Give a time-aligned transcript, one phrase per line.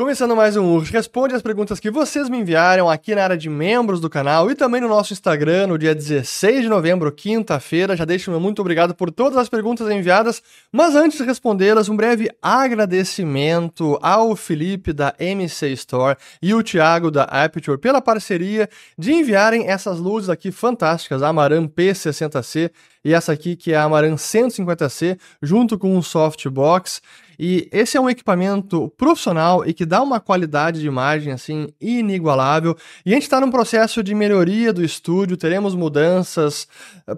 [0.00, 3.50] Começando mais um Urge Responde as perguntas que vocês me enviaram aqui na área de
[3.50, 7.94] membros do canal e também no nosso Instagram no dia 16 de novembro, quinta-feira.
[7.94, 10.42] Já deixo meu muito obrigado por todas as perguntas enviadas,
[10.72, 17.10] mas antes de respondê-las, um breve agradecimento ao Felipe da MC Store e o Thiago
[17.10, 22.70] da Aperture pela parceria de enviarem essas luzes aqui fantásticas, a Amaran P60C
[23.04, 27.02] e essa aqui que é a Amaran 150C, junto com um softbox.
[27.42, 32.76] E esse é um equipamento profissional e que dá uma qualidade de imagem assim inigualável.
[33.06, 36.68] E a gente está num processo de melhoria do estúdio, teremos mudanças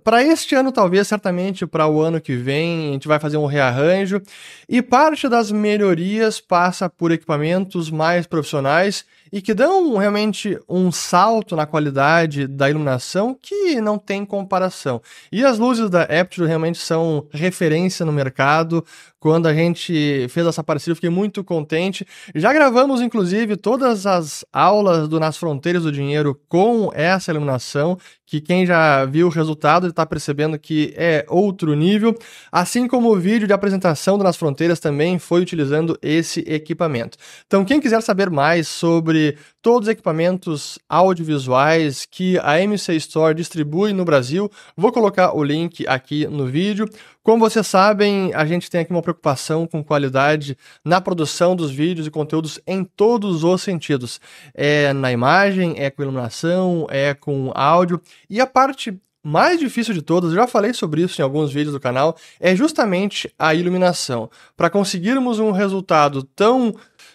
[0.05, 3.47] para este ano, talvez, certamente para o ano que vem, a gente vai fazer um
[3.47, 4.23] rearranjo.
[4.69, 11.57] E parte das melhorias passa por equipamentos mais profissionais e que dão realmente um salto
[11.57, 15.01] na qualidade da iluminação que não tem comparação.
[15.33, 18.85] E as luzes da Apture realmente são referência no mercado.
[19.23, 22.05] Quando a gente fez essa parceria, eu fiquei muito contente.
[22.35, 28.41] Já gravamos, inclusive, todas as aulas do Nas Fronteiras do Dinheiro com essa iluminação, que
[28.41, 32.19] quem já viu o resultado está percebendo que é outro nível.
[32.51, 37.17] Assim como o vídeo de apresentação do Nas Fronteiras também foi utilizando esse equipamento.
[37.47, 43.93] Então, quem quiser saber mais sobre todos os equipamentos audiovisuais que a MC Store distribui
[43.93, 46.89] no Brasil, vou colocar o link aqui no vídeo.
[47.23, 52.07] Como vocês sabem, a gente tem aqui uma preocupação com qualidade na produção dos vídeos
[52.07, 54.21] e conteúdos em todos os sentidos.
[54.55, 58.01] É na imagem, é com iluminação, é com áudio.
[58.29, 61.75] E a parte mais difícil de todas, eu já falei sobre isso em alguns vídeos
[61.75, 64.29] do canal, é justamente a iluminação.
[64.57, 66.75] Para conseguirmos um resultado tão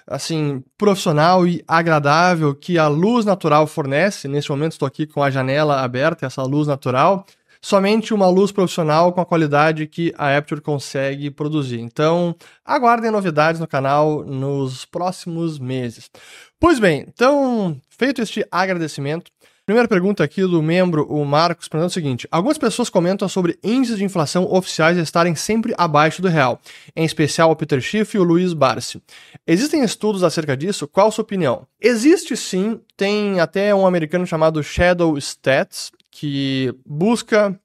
[0.09, 5.29] assim profissional e agradável que a luz natural fornece, neste momento estou aqui com a
[5.29, 7.25] janela aberta, essa luz natural,
[7.67, 11.81] somente uma luz profissional com a qualidade que a Aperture consegue produzir.
[11.81, 16.09] Então, aguardem novidades no canal nos próximos meses.
[16.57, 19.29] Pois bem, então, feito este agradecimento,
[19.65, 23.97] Primeira pergunta aqui do membro, o Marcos, perguntando o seguinte: algumas pessoas comentam sobre índices
[23.97, 26.61] de inflação oficiais estarem sempre abaixo do real,
[26.95, 29.03] em especial o Peter Schiff e o Luiz Barsi.
[29.45, 30.87] Existem estudos acerca disso?
[30.87, 31.67] Qual a sua opinião?
[31.81, 37.59] Existe sim, tem até um americano chamado Shadow Stats, que busca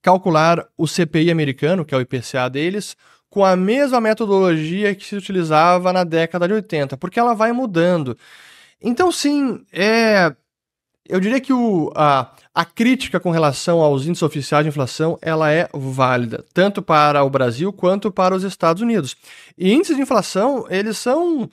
[0.00, 2.96] calcular o CPI americano, que é o IPCA deles,
[3.28, 8.16] com a mesma metodologia que se utilizava na década de 80, porque ela vai mudando.
[8.80, 10.34] Então, sim, é.
[11.08, 15.52] Eu diria que o, a, a crítica com relação aos índices oficiais de inflação ela
[15.52, 19.14] é válida, tanto para o Brasil quanto para os Estados Unidos.
[19.56, 21.48] E índices de inflação, eles são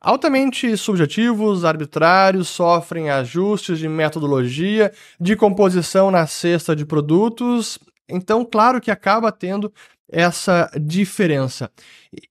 [0.00, 7.78] altamente subjetivos, arbitrários, sofrem ajustes de metodologia, de composição na cesta de produtos.
[8.08, 9.72] Então, claro que acaba tendo
[10.10, 11.70] essa diferença.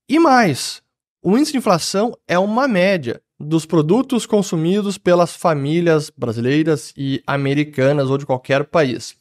[0.10, 0.82] E mais,
[1.30, 8.10] o índice de inflação é uma média dos produtos consumidos pelas famílias brasileiras e americanas
[8.10, 9.14] ou de qualquer país.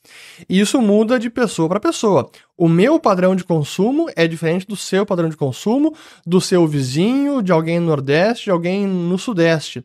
[0.49, 2.31] E isso muda de pessoa para pessoa.
[2.57, 7.43] O meu padrão de consumo é diferente do seu padrão de consumo, do seu vizinho,
[7.43, 9.85] de alguém no Nordeste, de alguém no Sudeste.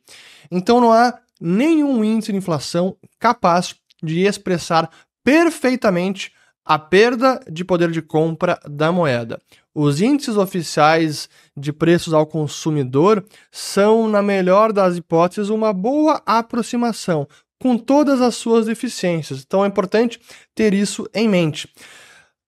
[0.51, 4.91] Então não há nenhum índice de inflação capaz de expressar
[5.23, 6.31] perfeitamente
[6.63, 9.41] a perda de poder de compra da moeda.
[9.73, 17.27] Os índices oficiais de preços ao consumidor são, na melhor das hipóteses, uma boa aproximação,
[17.61, 19.43] com todas as suas deficiências.
[19.45, 20.19] Então é importante
[20.53, 21.69] ter isso em mente.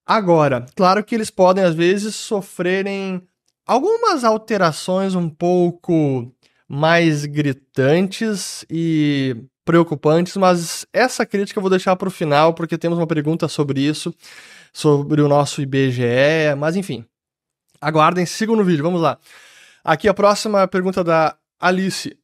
[0.05, 3.21] Agora, claro que eles podem às vezes sofrerem
[3.65, 6.29] algumas alterações um pouco
[6.67, 12.97] mais gritantes e preocupantes, mas essa crítica eu vou deixar para o final porque temos
[12.97, 14.13] uma pergunta sobre isso,
[14.73, 17.05] sobre o nosso IBGE, mas enfim.
[17.83, 19.17] Aguardem, sigam no vídeo, vamos lá.
[19.83, 22.17] Aqui a próxima pergunta da Alice.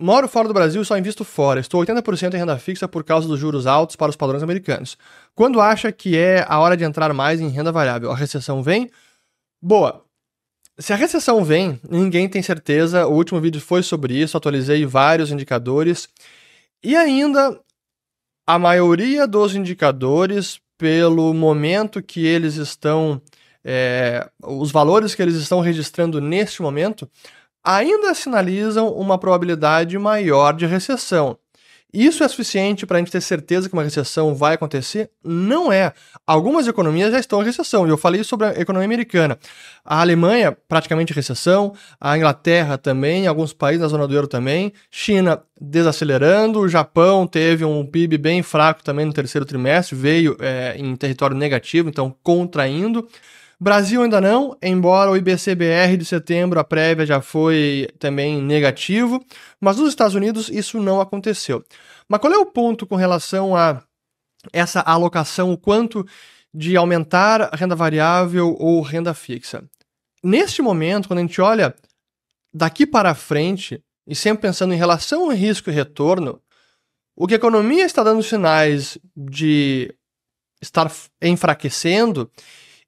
[0.00, 1.60] Moro fora do Brasil e só invisto fora.
[1.60, 4.96] Estou 80% em renda fixa por causa dos juros altos para os padrões americanos.
[5.34, 8.10] Quando acha que é a hora de entrar mais em renda variável?
[8.12, 8.90] A recessão vem?
[9.60, 10.04] Boa.
[10.78, 13.06] Se a recessão vem, ninguém tem certeza.
[13.06, 16.08] O último vídeo foi sobre isso, atualizei vários indicadores.
[16.82, 17.60] E ainda,
[18.46, 23.22] a maioria dos indicadores, pelo momento que eles estão
[23.64, 27.08] é, os valores que eles estão registrando neste momento
[27.62, 31.38] ainda sinalizam uma probabilidade maior de recessão.
[31.94, 35.10] Isso é suficiente para a gente ter certeza que uma recessão vai acontecer?
[35.22, 35.92] Não é.
[36.26, 39.38] Algumas economias já estão em recessão, e eu falei sobre a economia americana.
[39.84, 44.72] A Alemanha, praticamente em recessão, a Inglaterra também, alguns países da zona do euro também,
[44.90, 50.74] China desacelerando, o Japão teve um PIB bem fraco também no terceiro trimestre, veio é,
[50.76, 53.08] em território negativo, então contraindo.
[53.64, 59.24] Brasil ainda não, embora o IBCBR de setembro, a prévia já foi também negativo,
[59.58, 61.64] mas nos Estados Unidos isso não aconteceu.
[62.06, 63.82] Mas qual é o ponto com relação a
[64.52, 66.06] essa alocação, o quanto
[66.52, 69.64] de aumentar renda variável ou renda fixa?
[70.22, 71.74] Neste momento, quando a gente olha
[72.52, 76.38] daqui para frente, e sempre pensando em relação ao risco e retorno,
[77.16, 79.90] o que a economia está dando sinais de
[80.60, 82.30] estar enfraquecendo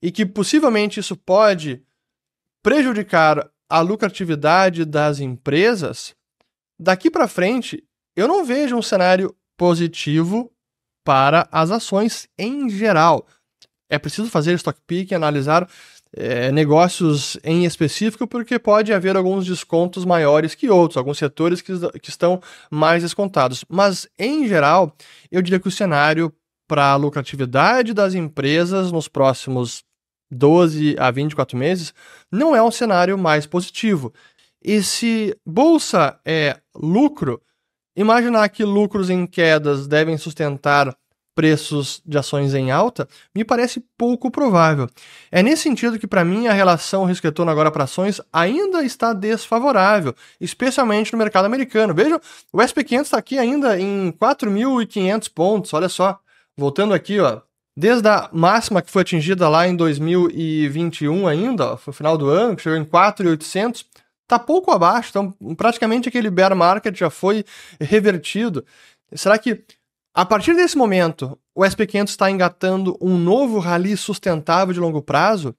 [0.02, 1.82] e que possivelmente isso pode
[2.62, 6.14] prejudicar a lucratividade das empresas,
[6.78, 7.82] daqui para frente
[8.14, 10.50] eu não vejo um cenário positivo
[11.04, 13.26] para as ações em geral.
[13.88, 15.68] É preciso fazer stock pick, analisar
[16.12, 21.72] é, negócios em específico, porque pode haver alguns descontos maiores que outros, alguns setores que,
[22.00, 22.40] que estão
[22.70, 23.64] mais descontados.
[23.68, 24.94] Mas, em geral,
[25.30, 26.32] eu diria que o cenário
[26.66, 29.84] para a lucratividade das empresas nos próximos
[30.30, 31.94] 12 a 24 meses
[32.30, 34.12] não é um cenário mais positivo.
[34.62, 37.40] E se bolsa é lucro,
[37.96, 40.96] imaginar que lucros em quedas devem sustentar
[41.36, 44.88] preços de ações em alta me parece pouco provável.
[45.30, 50.14] É nesse sentido que, para mim, a relação risco-retorno agora para ações ainda está desfavorável,
[50.40, 51.94] especialmente no mercado americano.
[51.94, 52.18] Vejam,
[52.50, 56.18] o SP500 está aqui ainda em 4.500 pontos, olha só.
[56.58, 57.40] Voltando aqui, ó,
[57.76, 62.28] desde a máxima que foi atingida lá em 2021 ainda, ó, foi o final do
[62.28, 63.84] ano, que chegou em 4.800,
[64.22, 67.44] está pouco abaixo, então praticamente aquele bear market já foi
[67.80, 68.64] revertido.
[69.14, 69.64] Será que
[70.16, 75.54] a partir desse momento, o SP500 está engatando um novo rally sustentável de longo prazo?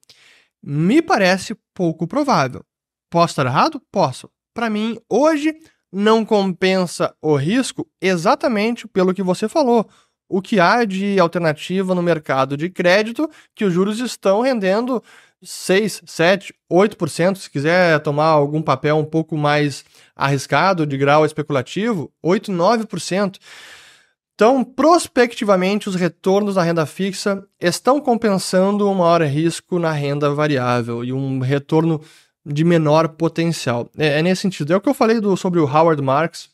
[0.63, 2.65] Me parece pouco provável.
[3.07, 3.79] Posso estar errado?
[3.91, 4.27] Posso.
[4.55, 5.55] Para mim, hoje
[5.94, 9.88] não compensa o risco exatamente pelo que você falou.
[10.29, 15.01] O que há de alternativa no mercado de crédito que os juros estão rendendo
[15.41, 17.35] 6, 7, 8%.
[17.35, 19.85] Se quiser tomar algum papel um pouco mais
[20.15, 23.38] arriscado, de grau especulativo, 8, 9%.
[24.33, 31.03] Então, prospectivamente, os retornos da renda fixa estão compensando um maior risco na renda variável
[31.03, 32.01] e um retorno
[32.45, 33.89] de menor potencial.
[33.97, 34.73] É, é nesse sentido.
[34.73, 36.50] É o que eu falei do, sobre o Howard Marks.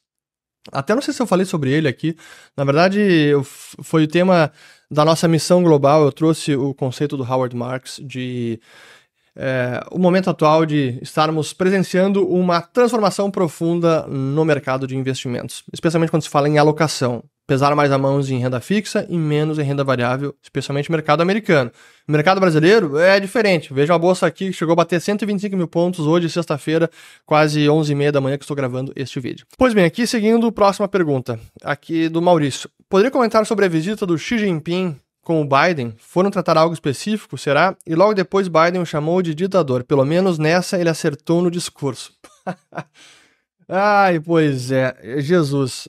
[0.71, 2.15] Até não sei se eu falei sobre ele aqui.
[2.55, 3.31] Na verdade,
[3.81, 4.51] foi o tema
[4.89, 6.03] da nossa missão global.
[6.05, 8.59] Eu trouxe o conceito do Howard Marks de
[9.35, 16.11] é, o momento atual de estarmos presenciando uma transformação profunda no mercado de investimentos, especialmente
[16.11, 19.63] quando se fala em alocação pesar mais a mãos em renda fixa e menos em
[19.63, 21.71] renda variável, especialmente no mercado americano.
[22.07, 23.73] O mercado brasileiro é diferente.
[23.73, 26.89] Veja a bolsa aqui que chegou a bater 125 mil pontos hoje, sexta-feira,
[27.25, 29.45] quase 11h30 da manhã que estou gravando este vídeo.
[29.57, 32.69] Pois bem, aqui seguindo, próxima pergunta, aqui do Maurício.
[32.89, 35.93] Poderia comentar sobre a visita do Xi Jinping com o Biden?
[35.97, 37.75] Foram tratar algo específico, será?
[37.87, 39.83] E logo depois Biden o chamou de ditador.
[39.83, 42.13] Pelo menos nessa ele acertou no discurso.
[43.67, 44.95] Ai, pois é.
[45.19, 45.87] Jesus.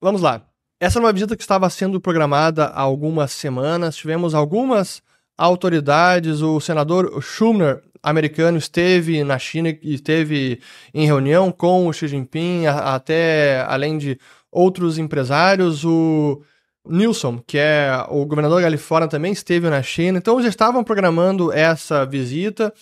[0.00, 0.42] Vamos lá.
[0.80, 3.96] Essa era uma visita que estava sendo programada há algumas semanas.
[3.96, 5.02] Tivemos algumas
[5.36, 6.42] autoridades.
[6.42, 10.60] O senador Schumer, americano, esteve na China e esteve
[10.92, 14.18] em reunião com o Xi Jinping, até além de
[14.50, 15.84] outros empresários.
[15.84, 16.42] O
[16.86, 20.18] Nilson, que é o governador da Califórnia, também esteve na China.
[20.18, 22.72] Então, já estavam programando essa visita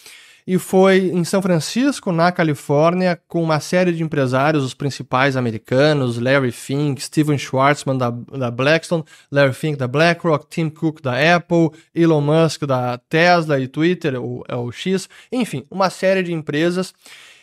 [0.46, 6.19] e foi em São Francisco, na Califórnia, com uma série de empresários, os principais americanos,
[6.19, 11.70] Larry Fink, Steven Schwartzman da, da Blackstone, Larry Fink da BlackRock, Tim Cook da Apple,
[11.94, 16.93] Elon Musk da Tesla e Twitter, o, é o X, enfim, uma série de empresas.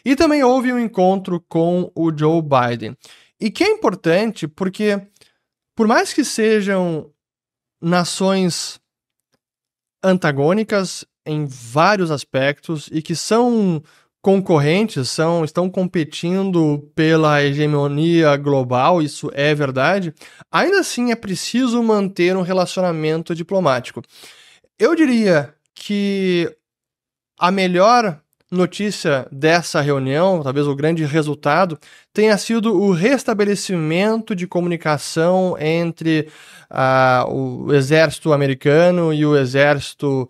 [0.04, 2.98] E também houve um encontro com o Joe Biden.
[3.40, 5.02] E que é importante porque,
[5.76, 7.10] por mais que sejam
[7.82, 8.80] nações
[10.04, 13.82] antagônicas, em vários aspectos e que são
[14.22, 20.14] concorrentes, são estão competindo pela hegemonia global, isso é verdade,
[20.52, 24.02] ainda assim é preciso manter um relacionamento diplomático.
[24.78, 26.54] Eu diria que
[27.40, 28.20] a melhor
[28.52, 31.78] notícia dessa reunião, talvez o grande resultado,
[32.12, 36.28] tenha sido o restabelecimento de comunicação entre
[36.72, 40.28] uh, o exército americano e o exército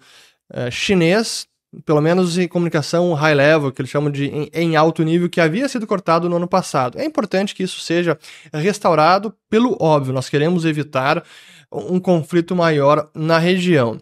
[0.53, 1.47] uh, chinês,
[1.85, 5.41] pelo menos em comunicação high level, que eles chamam de em, em, alto nível, que
[5.41, 6.99] havia sido cortado no ano passado.
[6.99, 8.17] É importante que isso seja
[8.53, 11.23] restaurado pelo óbvio, nós queremos evitar
[11.71, 13.99] um conflito maior na região.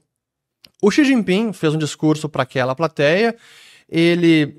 [0.81, 3.35] O Xi Jinping fez um discurso para aquela plateia
[3.89, 4.57] ele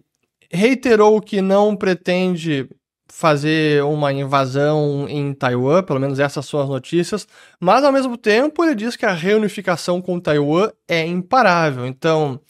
[0.51, 2.69] reiterou que não pretende
[3.11, 7.27] fazer uma invasão em Taiwan, pelo menos essas são as notícias,
[7.59, 11.87] mas ao mesmo tempo ele diz que a reunificação com Taiwan é imparável.
[11.87, 12.41] Então,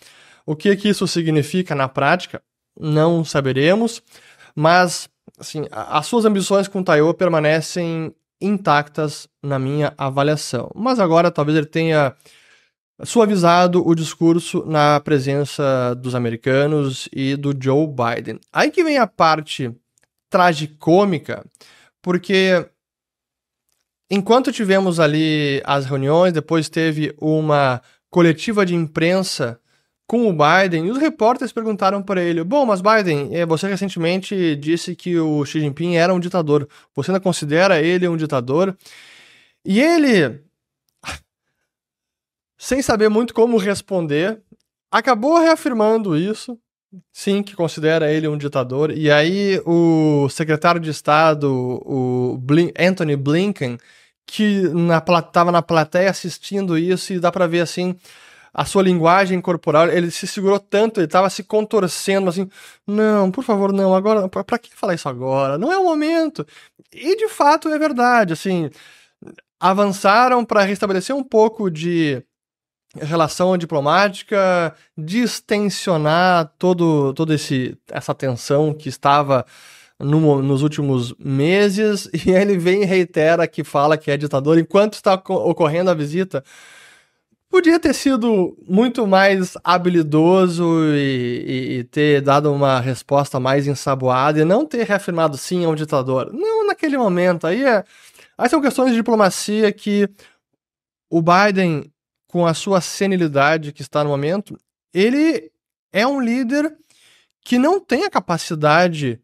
[0.45, 2.43] o que, que isso significa na prática?
[2.79, 4.03] Não saberemos,
[4.55, 10.71] mas assim, as suas ambições com Taiwan permanecem intactas na minha avaliação.
[10.75, 12.15] Mas agora talvez ele tenha
[13.05, 18.41] suavizado o discurso na presença dos americanos e do Joe Biden.
[18.53, 19.73] Aí que vem a parte
[20.31, 21.45] tragicômica,
[22.03, 22.69] porque
[24.11, 29.61] enquanto tivemos ali as reuniões, depois teve uma coletiva de imprensa
[30.09, 34.57] com o Biden e os repórteres perguntaram para ele: Bom, mas Biden, eh, você recentemente
[34.57, 36.67] disse que o Xi Jinping era um ditador.
[36.95, 38.77] Você ainda considera ele um ditador?
[39.65, 40.43] E ele,
[42.57, 44.41] sem saber muito como responder,
[44.91, 46.59] acabou reafirmando isso.
[47.13, 48.91] Sim, que considera ele um ditador.
[48.91, 51.53] E aí o secretário de Estado,
[51.85, 53.79] o Blin Anthony Blinken,
[54.27, 54.63] que
[55.25, 57.97] estava na, na plateia assistindo isso, e dá para ver assim
[58.53, 62.49] a sua linguagem corporal, ele se segurou tanto, ele estava se contorcendo assim,
[62.87, 65.57] não, por favor, não, agora, para que falar isso agora?
[65.59, 66.47] Não é o momento.
[66.93, 68.71] E de fato é verdade, assim,
[69.61, 72.23] avançaram para restabelecer um pouco de
[72.99, 79.45] relação diplomática, distensionar todo todo esse essa tensão que estava
[79.99, 84.95] no, nos últimos meses, e ele vem e reitera que fala que é ditador enquanto
[84.95, 86.45] está ocorrendo a visita
[87.51, 94.39] Podia ter sido muito mais habilidoso e, e, e, ter dado uma resposta mais ensaboada
[94.39, 96.31] e não ter reafirmado sim a um ditador.
[96.31, 97.47] Não naquele momento.
[97.47, 97.83] Aí, é,
[98.37, 100.11] aí são questões de diplomacia que
[101.11, 101.91] o Biden,
[102.29, 104.59] com a sua senilidade que está no momento,
[104.95, 105.51] ele
[105.93, 106.77] é um líder
[107.45, 109.21] que não tem a capacidade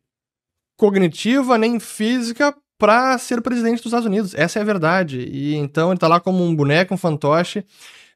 [0.77, 4.35] cognitiva nem física para ser presidente dos Estados Unidos.
[4.35, 5.21] Essa é a verdade.
[5.21, 7.65] E então ele está lá como um boneco, um fantoche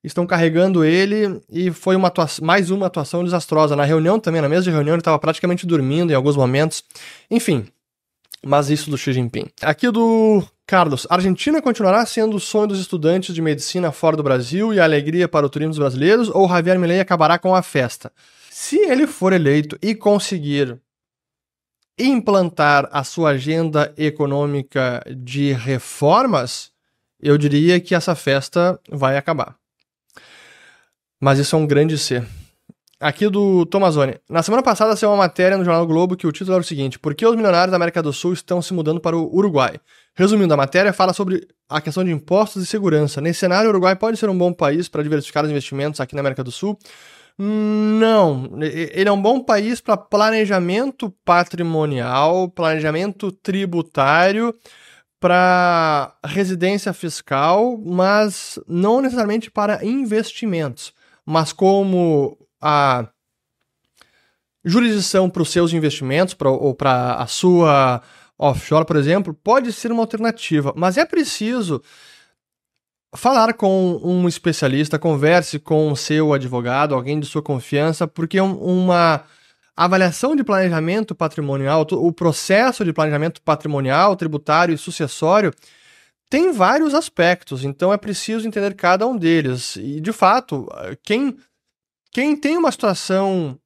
[0.03, 3.77] estão carregando ele e foi uma atuação, mais uma atuação desastrosa.
[3.77, 6.85] Na reunião também, na mesa de reunião, ele estava praticamente dormindo em alguns momentos.
[7.31, 7.67] Enfim,
[8.45, 9.49] mas isso do Xi Jinping.
[9.63, 14.23] Aqui do Carlos, a Argentina continuará sendo o sonho dos estudantes de medicina fora do
[14.23, 17.63] Brasil e a alegria para o turismo dos brasileiros ou Javier Milei acabará com a
[17.63, 18.13] festa?
[18.51, 20.79] Se ele for eleito e conseguir
[21.99, 26.71] implantar a sua agenda econômica de reformas,
[27.19, 29.57] eu diria que essa festa vai acabar.
[31.19, 32.23] Mas isso é um grande C.
[33.01, 34.21] Aqui do Tomazone.
[34.29, 36.99] Na semana passada saiu uma matéria no Jornal Globo que o título era o seguinte:
[36.99, 39.81] Por que os milionários da América do Sul estão se mudando para o Uruguai?
[40.19, 43.21] Resumindo, a matéria fala sobre a questão de impostos e segurança.
[43.21, 46.21] Nesse cenário, o Uruguai pode ser um bom país para diversificar os investimentos aqui na
[46.21, 46.77] América do Sul?
[47.39, 48.51] Não.
[48.61, 54.53] Ele é um bom país para planejamento patrimonial, planejamento tributário,
[55.21, 60.93] para residência fiscal, mas não necessariamente para investimentos
[61.31, 63.07] mas como a
[64.65, 68.01] jurisdição para os seus investimentos pra, ou para a sua
[68.39, 71.83] offshore, por exemplo, pode ser uma alternativa, mas é preciso
[73.17, 79.25] falar com um especialista, converse com o seu advogado, alguém de sua confiança, porque uma
[79.77, 85.53] avaliação de planejamento patrimonial, o processo de planejamento patrimonial, tributário e sucessório
[86.29, 89.77] tem vários aspectos, então é preciso entender cada um deles.
[89.77, 90.69] E, de fato,
[91.03, 91.37] quem,
[92.13, 93.59] quem tem uma situação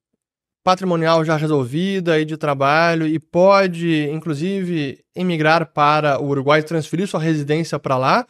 [0.65, 7.21] patrimonial já resolvida e de trabalho e pode, inclusive, emigrar para o Uruguai transferir sua
[7.21, 8.27] residência para lá,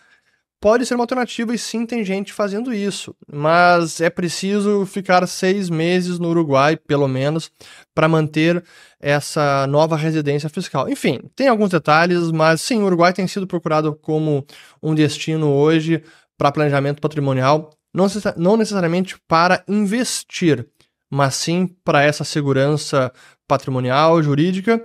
[0.61, 5.69] pode ser uma alternativa e sim tem gente fazendo isso, mas é preciso ficar seis
[5.69, 7.51] meses no Uruguai, pelo menos,
[7.93, 8.63] para manter
[9.01, 10.89] essa nova residência fiscal.
[10.89, 14.47] Enfim, tem alguns detalhes, mas sim, o Uruguai tem sido procurado como
[14.81, 16.03] um destino hoje
[16.39, 17.71] para planejamento patrimonial,
[18.37, 20.67] não necessariamente para investir,
[21.13, 23.13] mas sim para essa segurança
[23.47, 24.83] patrimonial, jurídica.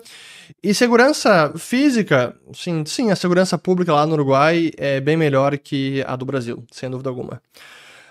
[0.62, 6.03] E segurança física, sim, sim, a segurança pública lá no Uruguai é bem melhor que
[6.05, 7.41] a do Brasil, sem dúvida alguma.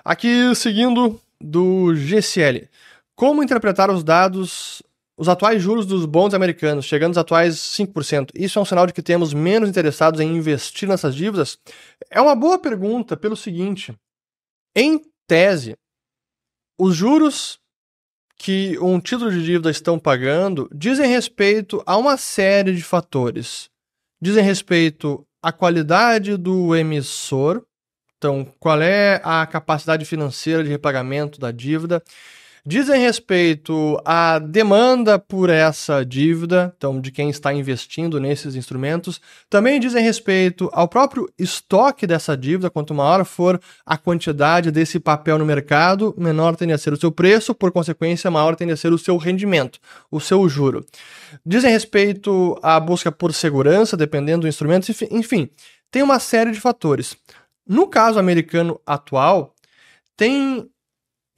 [0.03, 2.71] Aqui, seguindo do GCL.
[3.15, 4.83] Como interpretar os dados,
[5.19, 8.31] os atuais juros dos bons americanos, chegando aos atuais 5%?
[8.35, 11.59] Isso é um sinal de que temos menos interessados em investir nessas dívidas?
[12.11, 13.95] É uma boa pergunta pelo seguinte:
[14.75, 15.77] em tese,
[16.79, 17.59] os juros
[18.39, 23.69] que um título de dívida estão pagando dizem respeito a uma série de fatores.
[24.21, 27.65] Dizem respeito à qualidade do emissor,
[28.19, 32.03] então, qual é a capacidade financeira de repagamento da dívida?
[32.67, 39.79] Dizem respeito à demanda por essa dívida, então de quem está investindo nesses instrumentos, também
[39.79, 45.47] dizem respeito ao próprio estoque dessa dívida, quanto maior for a quantidade desse papel no
[45.47, 48.99] mercado, menor tende a ser o seu preço, por consequência, maior tende a ser o
[48.99, 49.79] seu rendimento,
[50.11, 50.85] o seu juro.
[51.45, 55.49] Dizem respeito à busca por segurança, dependendo do instrumento, enfim,
[55.89, 57.17] tem uma série de fatores.
[57.65, 59.55] No caso americano atual,
[60.17, 60.69] tem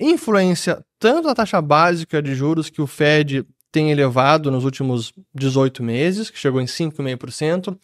[0.00, 5.82] influência tanto da taxa básica de juros que o Fed tem elevado nos últimos 18
[5.82, 7.78] meses, que chegou em 5,5%,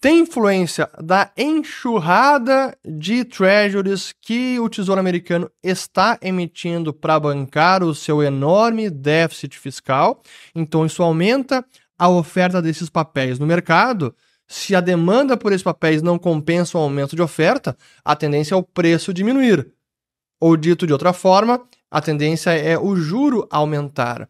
[0.00, 7.94] tem influência da enxurrada de treasuries que o Tesouro Americano está emitindo para bancar o
[7.94, 10.22] seu enorme déficit fiscal.
[10.54, 11.64] Então, isso aumenta
[11.98, 14.14] a oferta desses papéis no mercado.
[14.46, 18.58] Se a demanda por esses papéis não compensa o aumento de oferta, a tendência é
[18.58, 19.72] o preço diminuir.
[20.38, 24.28] Ou dito de outra forma, a tendência é o juro aumentar.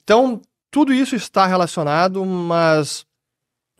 [0.00, 3.04] Então, tudo isso está relacionado, mas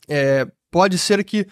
[0.08, 1.46] é, pode ser que,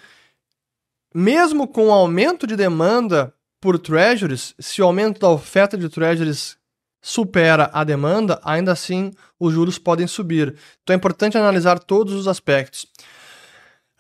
[1.15, 6.57] mesmo com o aumento de demanda por treasuries, se o aumento da oferta de treasuries
[7.01, 10.57] supera a demanda, ainda assim os juros podem subir.
[10.83, 12.87] Então é importante analisar todos os aspectos.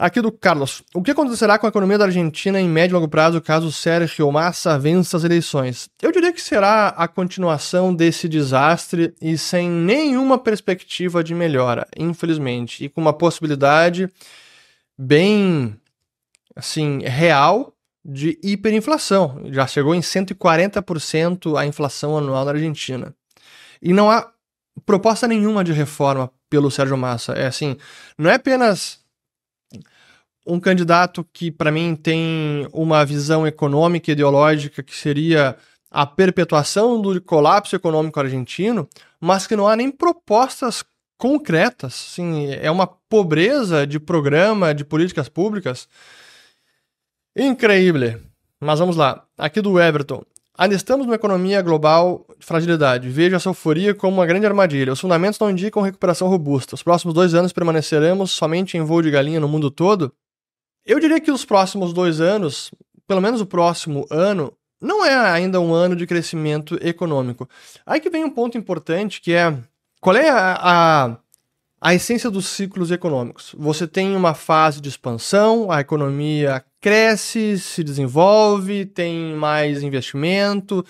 [0.03, 0.83] Aqui do Carlos.
[0.93, 4.33] O que acontecerá com a economia da Argentina em médio e longo prazo caso Sérgio
[4.33, 5.89] Massa vença as eleições?
[6.03, 12.85] Eu diria que será a continuação desse desastre e sem nenhuma perspectiva de melhora, infelizmente,
[12.85, 14.11] e com uma possibilidade
[14.99, 15.77] bem
[16.57, 17.73] assim real
[18.05, 19.41] de hiperinflação.
[19.53, 23.15] Já chegou em 140% a inflação anual na Argentina.
[23.81, 24.29] E não há
[24.85, 27.35] proposta nenhuma de reforma pelo Sérgio Massa.
[27.35, 27.77] É assim,
[28.19, 29.01] não é apenas
[30.47, 35.57] um candidato que, para mim, tem uma visão econômica e ideológica que seria
[35.91, 38.89] a perpetuação do colapso econômico argentino,
[39.21, 40.83] mas que não há nem propostas
[41.19, 42.09] concretas.
[42.11, 45.87] Assim, é uma pobreza de programa, de políticas públicas.
[47.37, 48.19] Increíble.
[48.59, 49.25] Mas vamos lá.
[49.39, 50.23] Aqui do Everton.
[50.57, 53.09] Ainda estamos numa economia global de fragilidade.
[53.09, 54.93] Vejo essa euforia como uma grande armadilha.
[54.93, 56.75] Os fundamentos não indicam recuperação robusta.
[56.75, 60.13] Os próximos dois anos permaneceremos somente em voo de galinha no mundo todo?
[60.85, 62.71] Eu diria que os próximos dois anos,
[63.07, 67.49] pelo menos o próximo ano, não é ainda um ano de crescimento econômico.
[67.87, 69.57] Aí que vem um ponto importante que é
[70.01, 71.17] qual é a, a,
[71.81, 73.55] a essência dos ciclos econômicos.
[73.57, 80.85] Você tem uma fase de expansão, a economia cresce, se desenvolve, tem mais investimento,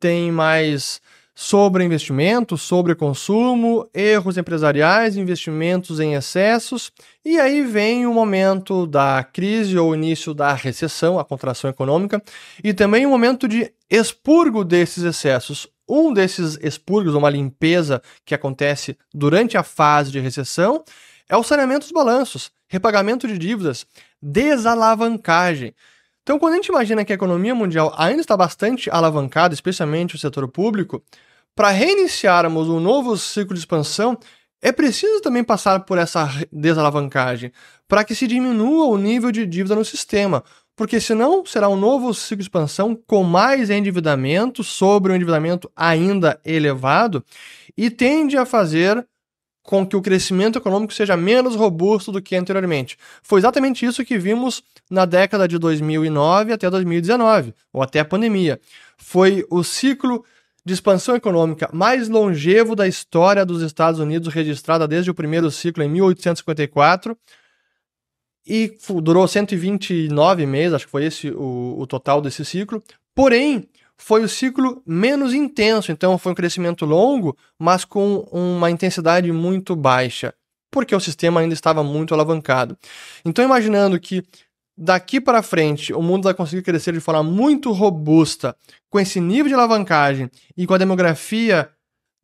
[0.00, 1.00] tem mais
[1.38, 6.90] sobre investimento, sobre consumo, erros empresariais, investimentos em excessos,
[7.22, 12.22] e aí vem o momento da crise ou início da recessão, a contração econômica,
[12.64, 15.68] e também o momento de expurgo desses excessos.
[15.86, 20.82] Um desses expurgos, uma limpeza que acontece durante a fase de recessão,
[21.28, 23.86] é o saneamento dos balanços, repagamento de dívidas,
[24.22, 25.74] desalavancagem.
[26.22, 30.18] Então, quando a gente imagina que a economia mundial ainda está bastante alavancada, especialmente o
[30.18, 31.00] setor público,
[31.56, 34.18] para reiniciarmos um novo ciclo de expansão,
[34.60, 37.50] é preciso também passar por essa desalavancagem,
[37.88, 40.44] para que se diminua o nível de dívida no sistema,
[40.76, 46.38] porque senão será um novo ciclo de expansão com mais endividamento sobre um endividamento ainda
[46.44, 47.24] elevado
[47.74, 49.06] e tende a fazer
[49.62, 52.98] com que o crescimento econômico seja menos robusto do que anteriormente.
[53.22, 58.60] Foi exatamente isso que vimos na década de 2009 até 2019, ou até a pandemia.
[58.96, 60.24] Foi o ciclo
[60.66, 65.80] de expansão econômica mais longevo da história dos Estados Unidos, registrada desde o primeiro ciclo
[65.80, 67.16] em 1854,
[68.44, 72.82] e durou 129 meses, acho que foi esse o, o total desse ciclo.
[73.14, 79.30] Porém, foi o ciclo menos intenso, então foi um crescimento longo, mas com uma intensidade
[79.30, 80.34] muito baixa,
[80.68, 82.76] porque o sistema ainda estava muito alavancado.
[83.24, 84.24] Então, imaginando que
[84.76, 88.56] daqui para frente o mundo vai conseguir crescer de forma muito robusta,
[88.90, 91.70] com esse nível de alavancagem e com a demografia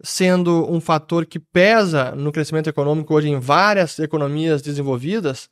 [0.02, 5.48] sendo um fator que pesa no crescimento econômico hoje em várias economias desenvolvidas,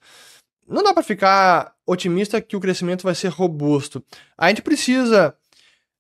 [0.69, 4.03] não dá para ficar otimista que o crescimento vai ser robusto.
[4.37, 5.35] A gente precisa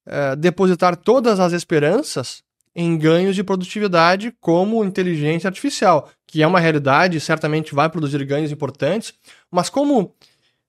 [0.07, 2.43] eh, depositar todas as esperanças
[2.75, 8.53] em ganhos de produtividade como inteligência artificial, que é uma realidade certamente vai produzir ganhos
[8.53, 9.13] importantes,
[9.51, 10.15] mas como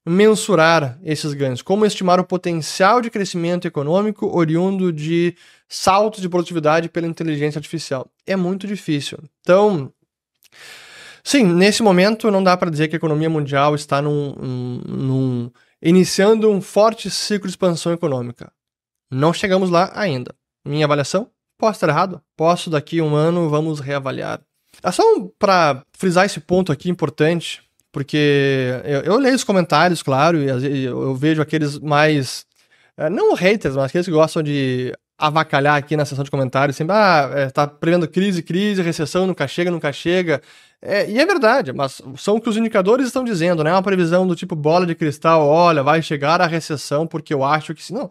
[0.06, 1.62] mensurar esses ganhos?
[1.62, 5.36] Como estimar o potencial de crescimento econômico oriundo de
[5.68, 8.10] saltos de produtividade pela inteligência artificial?
[8.26, 9.20] É muito difícil.
[9.42, 9.92] Então,
[11.24, 15.52] sim, nesse momento não dá para dizer que a economia mundial está num, num, num,
[15.82, 18.52] iniciando um forte ciclo de expansão econômica.
[19.10, 20.34] Não chegamos lá ainda.
[20.66, 21.30] Minha avaliação?
[21.58, 22.22] Posso estar errado?
[22.36, 24.42] Posso, daqui a um ano, vamos reavaliar.
[24.92, 25.04] Só
[25.38, 30.48] para frisar esse ponto aqui importante, porque eu, eu leio os comentários, claro, e
[30.86, 32.46] eu, eu vejo aqueles mais.
[32.98, 36.96] É, não haters, mas aqueles que gostam de avacalhar aqui na seção de comentários, sempre,
[36.96, 40.42] ah, é, tá prevendo crise, crise, recessão, nunca chega, nunca chega.
[40.82, 43.72] É, e é verdade, mas são o que os indicadores estão dizendo, né?
[43.72, 47.76] Uma previsão do tipo bola de cristal, olha, vai chegar a recessão porque eu acho
[47.76, 47.94] que.
[47.94, 48.10] Não,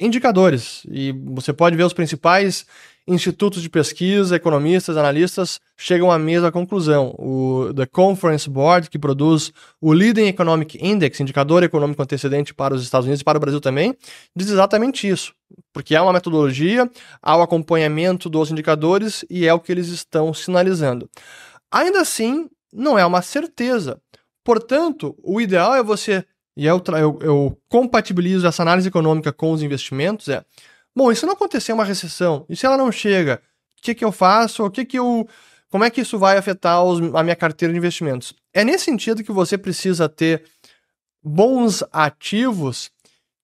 [0.00, 0.86] indicadores.
[0.90, 2.64] E você pode ver os principais
[3.08, 7.14] institutos de pesquisa, economistas, analistas chegam à mesma conclusão.
[7.18, 12.82] O The Conference Board, que produz o Leading Economic Index, indicador econômico antecedente para os
[12.82, 13.96] Estados Unidos e para o Brasil também,
[14.36, 15.32] diz exatamente isso.
[15.72, 16.88] Porque há uma metodologia,
[17.22, 21.08] há o acompanhamento dos indicadores e é o que eles estão sinalizando.
[21.72, 23.98] Ainda assim, não é uma certeza.
[24.44, 26.24] Portanto, o ideal é você,
[26.56, 30.44] e eu, eu, eu compatibilizo essa análise econômica com os investimentos, é
[30.94, 32.44] Bom, e se não acontecer uma recessão?
[32.48, 33.42] E se ela não chega?
[33.78, 34.64] O que, que eu faço?
[34.64, 35.28] O que, que eu.
[35.70, 38.34] Como é que isso vai afetar os, a minha carteira de investimentos?
[38.52, 40.44] É nesse sentido que você precisa ter
[41.22, 42.90] bons ativos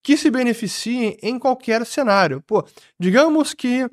[0.03, 2.43] que se beneficiem em qualquer cenário.
[2.47, 2.65] Pô,
[2.99, 3.89] digamos que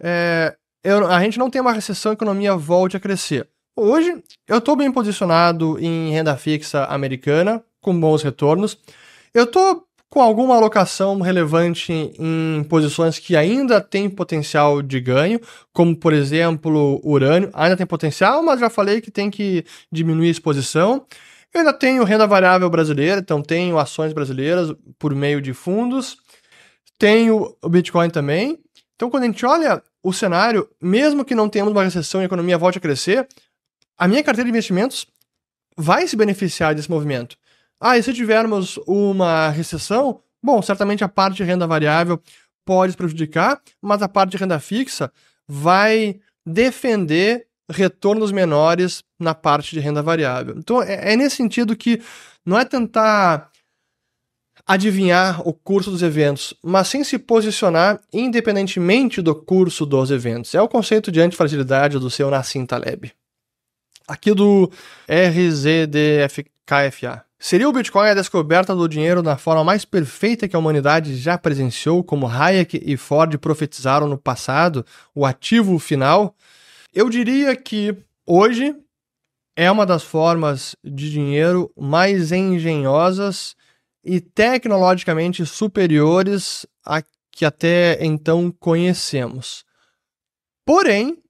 [0.00, 3.48] é, eu, a gente não tem uma recessão, a economia volte a crescer.
[3.76, 8.78] Hoje, eu estou bem posicionado em renda fixa americana, com bons retornos.
[9.32, 15.40] Eu estou com alguma alocação relevante em posições que ainda têm potencial de ganho,
[15.72, 20.32] como por exemplo urânio, ainda tem potencial, mas já falei que tem que diminuir a
[20.32, 21.06] exposição.
[21.52, 26.16] Eu ainda tenho renda variável brasileira, então tenho ações brasileiras por meio de fundos,
[26.98, 28.58] tenho o Bitcoin também.
[28.96, 32.26] Então, quando a gente olha o cenário, mesmo que não tenhamos uma recessão e a
[32.26, 33.26] economia volte a crescer,
[33.96, 35.06] a minha carteira de investimentos
[35.76, 37.36] vai se beneficiar desse movimento.
[37.80, 42.20] Ah, e se tivermos uma recessão, bom, certamente a parte de renda variável
[42.64, 45.12] pode prejudicar, mas a parte de renda fixa
[45.46, 50.54] vai defender retornos menores na parte de renda variável.
[50.58, 52.02] Então é, é nesse sentido que
[52.44, 53.50] não é tentar
[54.66, 60.54] adivinhar o curso dos eventos, mas sim se posicionar independentemente do curso dos eventos.
[60.54, 63.12] É o conceito de antifragilidade do seu Nassim Taleb.
[64.08, 64.72] Aqui do
[65.06, 66.48] RZDFKFA.
[67.38, 71.38] Seria o Bitcoin a descoberta do dinheiro na forma mais perfeita que a humanidade já
[71.38, 76.34] presenciou, como Hayek e Ford profetizaram no passado, o ativo final?
[76.92, 77.94] Eu diria que
[78.26, 78.74] hoje
[79.54, 83.54] é uma das formas de dinheiro mais engenhosas
[84.02, 89.64] e tecnologicamente superiores a que até então conhecemos.
[90.64, 91.22] Porém,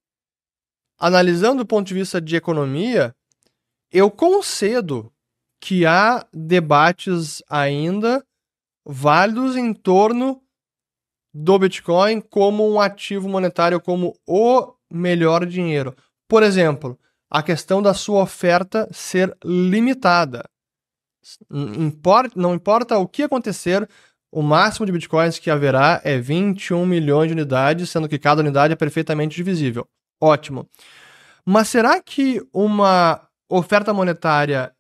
[0.99, 3.15] analisando do ponto de vista de economia,
[3.91, 5.13] eu concedo
[5.61, 8.25] que há debates ainda
[8.85, 10.43] válidos em torno
[11.33, 15.95] do Bitcoin como um ativo monetário, como o melhor dinheiro.
[16.27, 16.99] Por exemplo,
[17.31, 20.49] a questão da sua oferta ser limitada.
[22.35, 23.89] não importa o que acontecer,
[24.33, 28.73] o máximo de bitcoins que haverá é 21 milhões de unidades, sendo que cada unidade
[28.73, 29.87] é perfeitamente divisível.
[30.21, 30.69] Ótimo.
[31.45, 34.73] Mas será que uma oferta monetária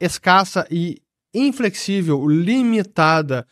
[0.00, 1.00] escassa e
[1.32, 3.46] inflexível, limitada,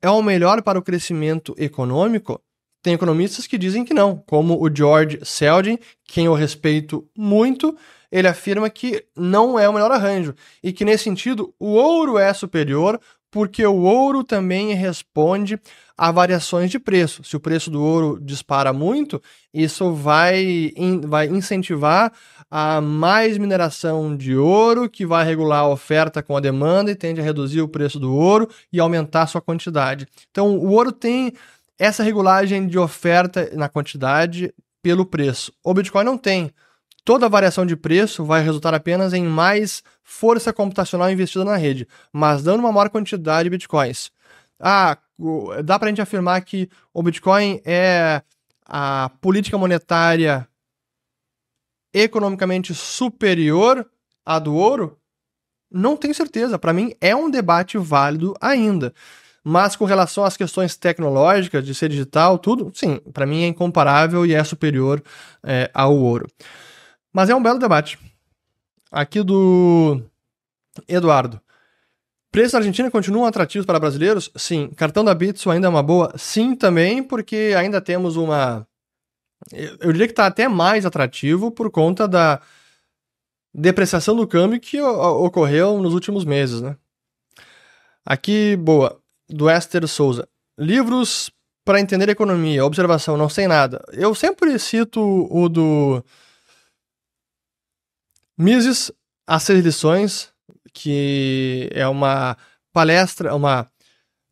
[0.00, 2.40] é o melhor para o crescimento econômico?
[2.82, 7.76] Tem economistas que dizem que não, como o George Selgin, quem eu respeito muito,
[8.10, 12.34] ele afirma que não é o melhor arranjo e que nesse sentido o ouro é
[12.34, 13.00] superior
[13.32, 15.58] porque o ouro também responde
[15.96, 17.24] a variações de preço.
[17.24, 19.20] Se o preço do ouro dispara muito,
[19.54, 22.12] isso vai, in, vai incentivar
[22.50, 27.22] a mais mineração de ouro, que vai regular a oferta com a demanda e tende
[27.22, 30.06] a reduzir o preço do ouro e aumentar sua quantidade.
[30.30, 31.32] Então, o ouro tem
[31.78, 35.50] essa regulagem de oferta na quantidade pelo preço.
[35.64, 36.52] O Bitcoin não tem.
[37.04, 42.42] Toda variação de preço vai resultar apenas em mais força computacional investida na rede, mas
[42.42, 44.10] dando uma maior quantidade de bitcoins.
[44.60, 44.96] Ah,
[45.64, 48.22] dá para a gente afirmar que o Bitcoin é
[48.64, 50.46] a política monetária
[51.92, 53.84] economicamente superior
[54.24, 54.96] à do ouro?
[55.68, 56.58] Não tenho certeza.
[56.58, 58.94] Para mim, é um debate válido ainda.
[59.42, 64.24] Mas com relação às questões tecnológicas, de ser digital, tudo, sim, para mim é incomparável
[64.24, 65.02] e é superior
[65.42, 66.28] é, ao ouro.
[67.12, 67.98] Mas é um belo debate.
[68.90, 70.02] Aqui do
[70.88, 71.40] Eduardo.
[72.30, 74.30] Preços na Argentina continuam atrativos para brasileiros?
[74.34, 74.70] Sim.
[74.70, 76.12] Cartão da Bitso ainda é uma boa?
[76.16, 78.66] Sim, também, porque ainda temos uma.
[79.52, 82.40] Eu diria que está até mais atrativo por conta da
[83.52, 86.76] depreciação do câmbio que ocorreu nos últimos meses, né?
[88.04, 88.98] Aqui, boa,
[89.28, 90.26] do Esther Souza.
[90.58, 91.30] Livros
[91.64, 93.84] para entender economia, observação, não sei nada.
[93.92, 96.02] Eu sempre cito o do
[98.36, 98.90] Mises,
[99.26, 100.30] As Seis Lições,
[100.72, 102.36] que é uma
[102.72, 103.68] palestra, uma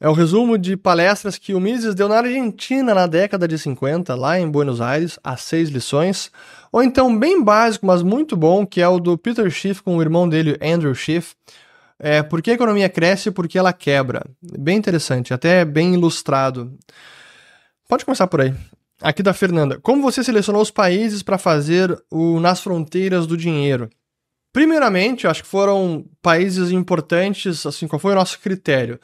[0.02, 4.14] é o resumo de palestras que o Mises deu na Argentina na década de 50,
[4.14, 6.32] lá em Buenos Aires, as seis lições.
[6.72, 10.00] Ou então, bem básico, mas muito bom, que é o do Peter Schiff com o
[10.00, 11.34] irmão dele, Andrew Schiff.
[11.98, 14.24] É, por que a economia cresce e por que ela quebra?
[14.40, 16.72] Bem interessante, até bem ilustrado.
[17.86, 18.54] Pode começar por aí.
[19.02, 19.78] Aqui da Fernanda.
[19.80, 23.88] Como você selecionou os países para fazer o Nas Fronteiras do Dinheiro?
[24.52, 29.00] Primeiramente, acho que foram países importantes, assim, qual foi o nosso critério?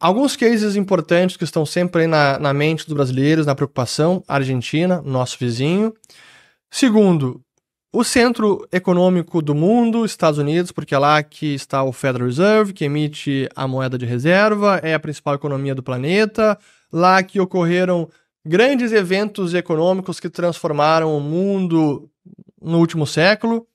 [0.00, 5.02] Alguns cases importantes que estão sempre aí na, na mente dos brasileiros, na preocupação: Argentina,
[5.02, 5.92] nosso vizinho.
[6.70, 7.42] Segundo,
[7.92, 12.72] o centro econômico do mundo, Estados Unidos, porque é lá que está o Federal Reserve,
[12.72, 16.56] que emite a moeda de reserva, é a principal economia do planeta,
[16.90, 18.08] lá que ocorreram
[18.44, 22.10] grandes eventos econômicos que transformaram o mundo
[22.60, 23.66] no último século,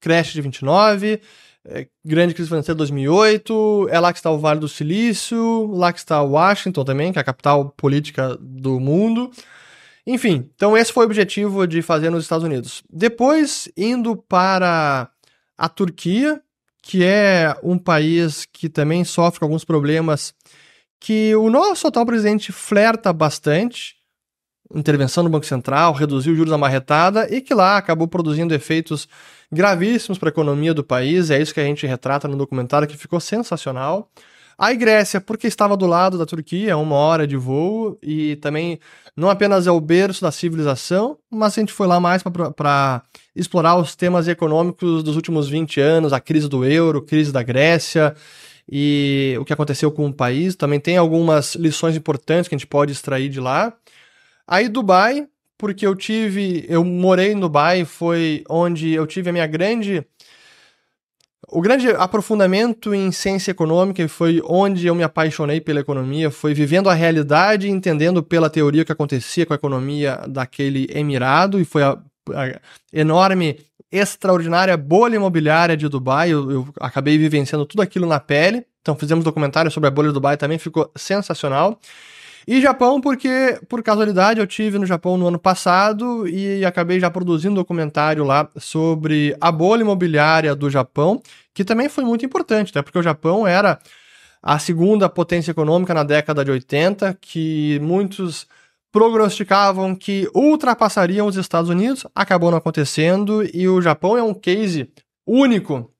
[0.00, 1.20] crash de 29,
[1.66, 5.92] é, grande crise financeira de 2008, é lá que está o Vale do Silício, lá
[5.92, 9.30] que está Washington também, que é a capital política do mundo.
[10.06, 12.82] Enfim, então esse foi o objetivo de fazer nos Estados Unidos.
[12.90, 15.10] Depois, indo para
[15.56, 16.42] a Turquia,
[16.82, 20.34] que é um país que também sofre com alguns problemas
[21.00, 23.96] que o nosso atual presidente flerta bastante,
[24.74, 29.08] intervenção do Banco Central, reduziu juros da marretada e que lá acabou produzindo efeitos
[29.50, 31.30] gravíssimos para a economia do país.
[31.30, 34.10] É isso que a gente retrata no documentário, que ficou sensacional.
[34.56, 38.78] A Grécia, porque estava do lado da Turquia, é uma hora de voo, e também
[39.16, 43.02] não apenas é o berço da civilização, mas a gente foi lá mais para
[43.34, 48.14] explorar os temas econômicos dos últimos 20 anos, a crise do euro, crise da Grécia,
[48.70, 50.54] e o que aconteceu com o país.
[50.54, 53.72] Também tem algumas lições importantes que a gente pode extrair de lá.
[54.46, 55.26] Aí Dubai,
[55.56, 60.06] porque eu tive, eu morei em Dubai, foi onde eu tive a minha grande
[61.48, 66.88] o grande aprofundamento em ciência econômica foi onde eu me apaixonei pela economia, foi vivendo
[66.88, 71.82] a realidade, entendendo pela teoria o que acontecia com a economia daquele emirado e foi
[71.82, 71.98] a,
[72.30, 72.60] a
[72.92, 73.58] enorme,
[73.92, 76.30] extraordinária bolha imobiliária de Dubai.
[76.30, 78.66] Eu, eu, acabei vivenciando tudo aquilo na pele.
[78.80, 81.78] Então fizemos um documentário sobre a bolha de Dubai também, ficou sensacional.
[82.46, 87.10] E Japão, porque, por casualidade, eu tive no Japão no ano passado e acabei já
[87.10, 91.22] produzindo um documentário lá sobre a bolha imobiliária do Japão,
[91.54, 92.82] que também foi muito importante, né?
[92.82, 93.78] Porque o Japão era
[94.42, 98.46] a segunda potência econômica na década de 80, que muitos
[98.92, 104.88] prognosticavam que ultrapassariam os Estados Unidos, acabou não acontecendo, e o Japão é um case
[105.26, 105.90] único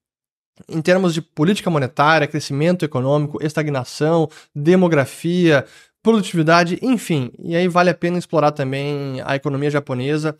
[0.69, 5.65] em termos de política monetária, crescimento econômico, estagnação, demografia,
[6.05, 7.31] produtividade, enfim.
[7.39, 10.37] E aí vale a pena explorar também a economia japonesa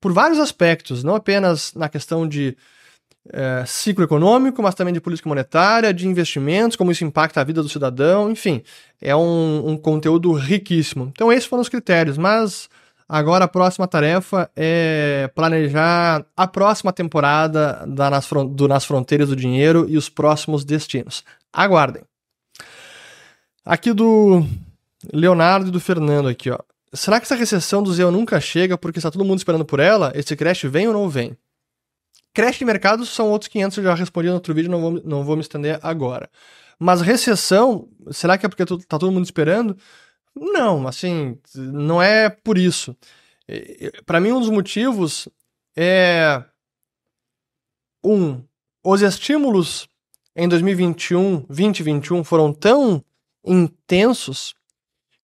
[0.00, 2.56] por vários aspectos, não apenas na questão de
[3.32, 7.62] é, ciclo econômico, mas também de política monetária, de investimentos, como isso impacta a vida
[7.62, 8.64] do cidadão, enfim,
[9.00, 11.08] é um, um conteúdo riquíssimo.
[11.12, 12.68] Então, esses foram os critérios, mas
[13.08, 19.36] agora a próxima tarefa é planejar a próxima temporada da Nas, do Nas Fronteiras do
[19.36, 21.22] Dinheiro e os próximos destinos.
[21.52, 22.02] Aguardem.
[23.64, 24.44] Aqui do
[25.12, 26.58] Leonardo e do Fernando aqui, ó.
[26.92, 30.12] Será que essa recessão do Zeo nunca chega porque está todo mundo esperando por ela?
[30.14, 31.36] Esse crash vem ou não vem?
[32.32, 35.24] Crash de mercado são outros 500, eu já respondi no outro vídeo, não vou, não
[35.24, 36.30] vou me estender agora.
[36.78, 39.76] Mas recessão, será que é porque está todo mundo esperando?
[40.34, 42.94] Não, assim, não é por isso.
[44.04, 45.28] Para mim, um dos motivos
[45.74, 46.44] é.
[48.04, 48.42] Um,
[48.84, 49.88] os estímulos
[50.34, 53.02] em 2021, 2021 foram tão
[53.44, 54.54] intensos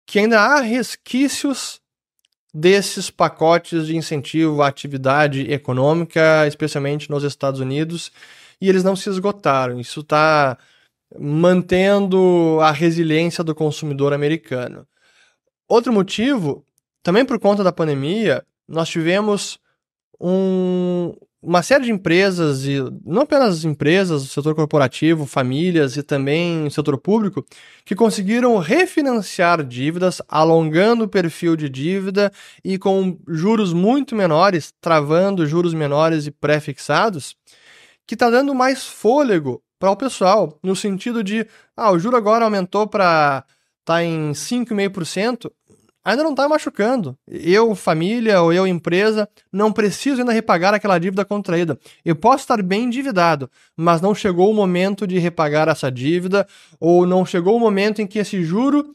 [0.08, 1.82] que ainda há resquícios
[2.52, 8.10] desses pacotes de incentivo à atividade econômica, especialmente nos Estados Unidos,
[8.58, 9.78] e eles não se esgotaram.
[9.78, 10.56] Isso está
[11.20, 14.88] mantendo a resiliência do consumidor americano.
[15.68, 16.64] Outro motivo,
[17.02, 19.58] também por conta da pandemia, nós tivemos
[20.18, 26.66] um, uma série de empresas, e não apenas empresas, o setor corporativo, famílias e também
[26.66, 27.44] o setor público,
[27.84, 32.32] que conseguiram refinanciar dívidas, alongando o perfil de dívida
[32.64, 37.36] e com juros muito menores, travando juros menores e pré-fixados,
[38.06, 41.46] que está dando mais fôlego para o pessoal, no sentido de,
[41.76, 43.44] ah, o juro agora aumentou para
[43.84, 45.50] tá em 5,5%,
[46.04, 47.16] ainda não está machucando.
[47.26, 51.78] Eu, família ou eu, empresa, não preciso ainda repagar aquela dívida contraída.
[52.04, 56.46] Eu posso estar bem endividado, mas não chegou o momento de repagar essa dívida,
[56.80, 58.94] ou não chegou o momento em que esse juro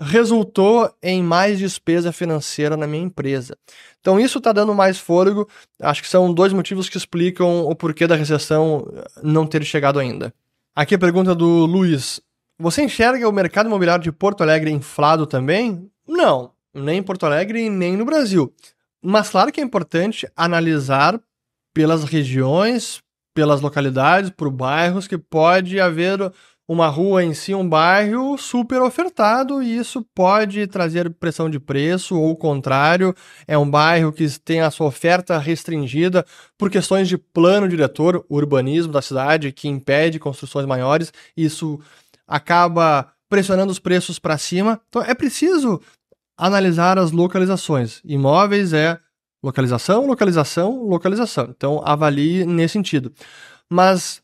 [0.00, 3.56] resultou em mais despesa financeira na minha empresa.
[4.00, 5.46] Então isso está dando mais fôlego.
[5.80, 8.86] Acho que são dois motivos que explicam o porquê da recessão
[9.22, 10.32] não ter chegado ainda.
[10.74, 12.20] Aqui a pergunta do Luiz.
[12.58, 15.90] Você enxerga o mercado imobiliário de Porto Alegre inflado também?
[16.10, 18.52] Não, nem em Porto Alegre nem no Brasil.
[19.00, 21.20] Mas claro que é importante analisar
[21.72, 23.00] pelas regiões,
[23.32, 26.18] pelas localidades, por bairros, que pode haver
[26.68, 32.16] uma rua em si, um bairro super ofertado, e isso pode trazer pressão de preço,
[32.16, 33.14] ou o contrário,
[33.46, 36.26] é um bairro que tem a sua oferta restringida
[36.58, 41.80] por questões de plano diretor, urbanismo da cidade, que impede construções maiores, isso
[42.26, 44.80] acaba pressionando os preços para cima.
[44.88, 45.80] Então é preciso
[46.40, 48.00] analisar as localizações.
[48.04, 48.98] Imóveis é
[49.42, 51.52] localização, localização, localização.
[51.54, 53.12] Então avalie nesse sentido.
[53.68, 54.22] Mas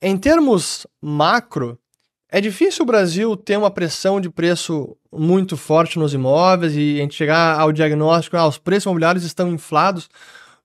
[0.00, 1.78] em termos macro,
[2.28, 7.02] é difícil o Brasil ter uma pressão de preço muito forte nos imóveis e a
[7.02, 10.08] gente chegar ao diagnóstico, ah, os preços imobiliários estão inflados,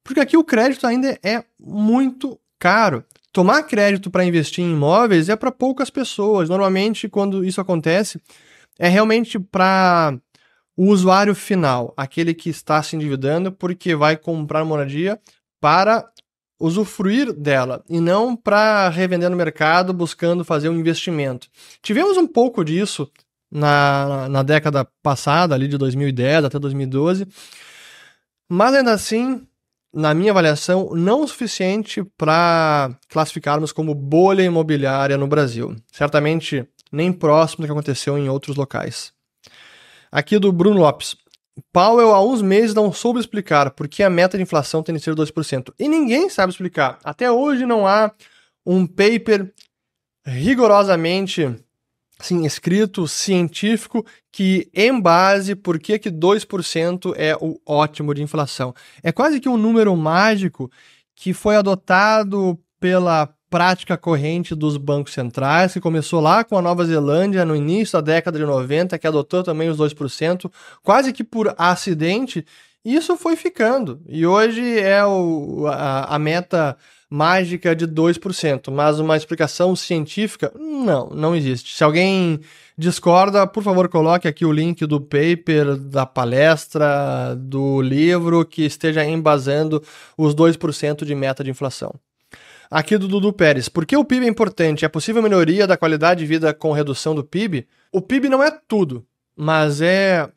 [0.04, 3.06] porque aqui o crédito ainda é muito caro.
[3.32, 6.50] Tomar crédito para investir em imóveis é para poucas pessoas.
[6.50, 8.20] Normalmente, quando isso acontece,
[8.78, 10.18] é realmente para
[10.82, 15.22] o usuário final, aquele que está se endividando porque vai comprar moradia
[15.60, 16.10] para
[16.60, 21.48] usufruir dela e não para revender no mercado buscando fazer um investimento.
[21.84, 23.12] Tivemos um pouco disso
[23.52, 27.28] na, na década passada, ali de 2010 até 2012,
[28.50, 29.46] mas ainda assim,
[29.94, 35.76] na minha avaliação, não o suficiente para classificarmos como bolha imobiliária no Brasil.
[35.92, 39.14] Certamente nem próximo do que aconteceu em outros locais.
[40.12, 41.16] Aqui do Bruno Lopes.
[41.72, 45.02] Powell há uns meses não soube explicar por que a meta de inflação tem de
[45.02, 45.74] ser 2%.
[45.80, 47.00] E ninguém sabe explicar.
[47.04, 48.12] Até hoje não há
[48.66, 49.54] um paper
[50.26, 51.56] rigorosamente
[52.20, 58.74] assim, escrito, científico, que embase por que, que 2% é o ótimo de inflação.
[59.02, 60.72] É quase que um número mágico
[61.16, 66.86] que foi adotado pela prática corrente dos bancos centrais, que começou lá com a Nova
[66.86, 70.50] Zelândia no início da década de 90, que adotou também os 2%,
[70.82, 72.46] quase que por acidente,
[72.84, 74.00] isso foi ficando.
[74.08, 76.78] E hoje é o, a, a meta
[77.10, 81.76] mágica de 2%, mas uma explicação científica, não, não existe.
[81.76, 82.40] Se alguém
[82.78, 89.04] discorda, por favor, coloque aqui o link do paper, da palestra, do livro que esteja
[89.04, 89.84] embasando
[90.18, 91.94] os 2% de meta de inflação.
[92.72, 93.68] Aqui do Dudu Pérez.
[93.68, 94.86] Por que o PIB é importante?
[94.86, 97.68] É possível melhoria da qualidade de vida com redução do PIB?
[97.92, 99.06] O PIB não é tudo,
[99.36, 100.32] mas é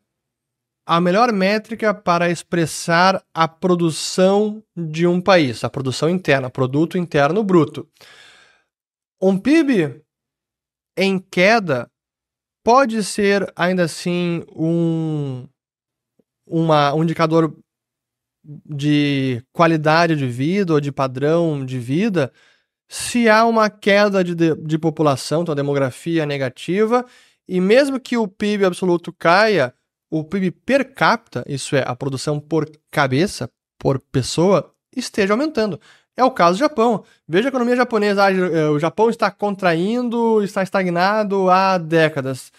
[0.84, 7.44] a melhor métrica para expressar a produção de um país, a produção interna, produto interno
[7.44, 7.88] bruto.
[9.22, 10.02] Um PIB
[10.98, 11.88] em queda
[12.64, 15.46] pode ser ainda assim um,
[16.44, 17.56] uma, um indicador
[18.44, 22.30] de qualidade de vida ou de padrão de vida
[22.88, 27.04] se há uma queda de, de, de população, então a demografia negativa,
[27.48, 29.74] e mesmo que o PIB absoluto caia,
[30.10, 35.80] o PIB per capita, isso é, a produção por cabeça, por pessoa, esteja aumentando.
[36.16, 37.04] É o caso do Japão.
[37.26, 38.24] Veja a economia japonesa.
[38.24, 42.52] Ah, eh, o Japão está contraindo, está estagnado há décadas.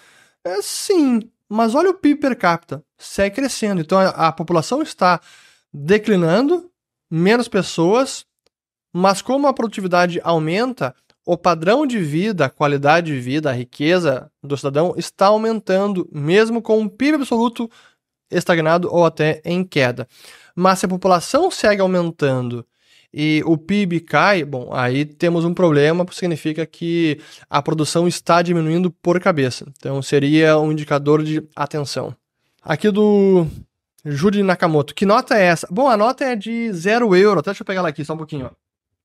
[0.43, 2.83] É sim, mas olha o PIB per capita.
[2.97, 3.79] Segue crescendo.
[3.81, 5.21] Então a, a população está
[5.75, 6.71] declinando,
[7.11, 8.25] menos pessoas,
[8.93, 14.31] mas como a produtividade aumenta, o padrão de vida, a qualidade de vida, a riqueza
[14.41, 17.69] do cidadão está aumentando, mesmo com o PIB absoluto
[18.31, 20.07] estagnado ou até em queda.
[20.55, 22.65] Mas se a população segue aumentando
[23.13, 28.41] e o PIB cai, bom, aí temos um problema, porque significa que a produção está
[28.41, 29.65] diminuindo por cabeça.
[29.77, 32.15] Então seria um indicador de atenção.
[32.61, 33.47] Aqui do
[34.05, 34.93] Júlio Nakamoto.
[34.93, 35.67] Que nota é essa?
[35.71, 37.39] Bom, a nota é de zero euro.
[37.39, 38.51] Até deixa eu pegar ela aqui só um pouquinho.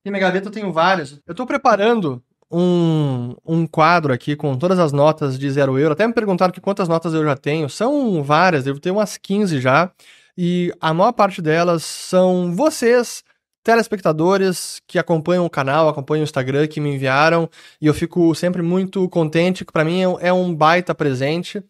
[0.05, 1.21] Em minha gaveta eu tenho vários.
[1.27, 5.93] Eu tô preparando um, um quadro aqui com todas as notas de zero euro.
[5.93, 7.69] Até me perguntaram que quantas notas eu já tenho.
[7.71, 9.91] São várias, devo ter umas 15 já.
[10.37, 13.23] E a maior parte delas são vocês,
[13.63, 17.49] telespectadores que acompanham o canal, acompanham o Instagram, que me enviaram.
[17.81, 21.63] E eu fico sempre muito contente, que para mim é um baita presente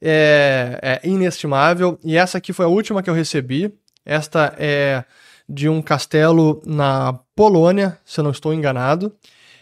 [0.00, 1.98] é, é inestimável.
[2.04, 3.72] E essa aqui foi a última que eu recebi.
[4.04, 5.04] Esta é
[5.48, 9.12] de um castelo na Polônia, se eu não estou enganado.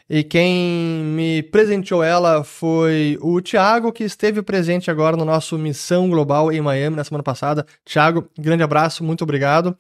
[0.09, 6.09] E quem me presenteou ela foi o Thiago, que esteve presente agora no nosso Missão
[6.09, 7.66] Global em Miami na semana passada.
[7.84, 9.76] Thiago, grande abraço, muito obrigado.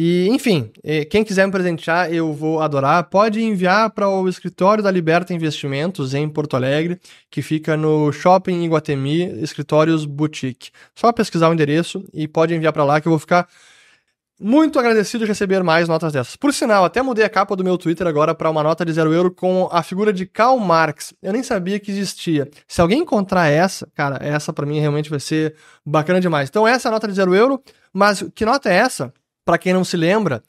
[0.00, 0.70] E, enfim,
[1.10, 3.02] quem quiser me presentear, eu vou adorar.
[3.10, 8.62] Pode enviar para o escritório da Liberta Investimentos em Porto Alegre, que fica no Shopping
[8.62, 10.70] Iguatemi, Escritórios Boutique.
[10.94, 13.48] Só pesquisar o endereço e pode enviar para lá que eu vou ficar
[14.40, 16.36] muito agradecido de receber mais notas dessas.
[16.36, 19.12] Por sinal, até mudei a capa do meu Twitter agora para uma nota de zero
[19.12, 21.12] euro com a figura de Karl Marx.
[21.20, 22.48] Eu nem sabia que existia.
[22.68, 26.48] Se alguém encontrar essa, cara, essa para mim realmente vai ser bacana demais.
[26.48, 27.60] Então essa é a nota de zero euro,
[27.92, 29.12] mas que nota é essa?
[29.48, 30.44] Para quem não se lembra,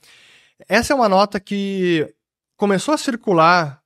[0.67, 2.13] essa é uma nota que
[2.57, 3.79] começou a circular,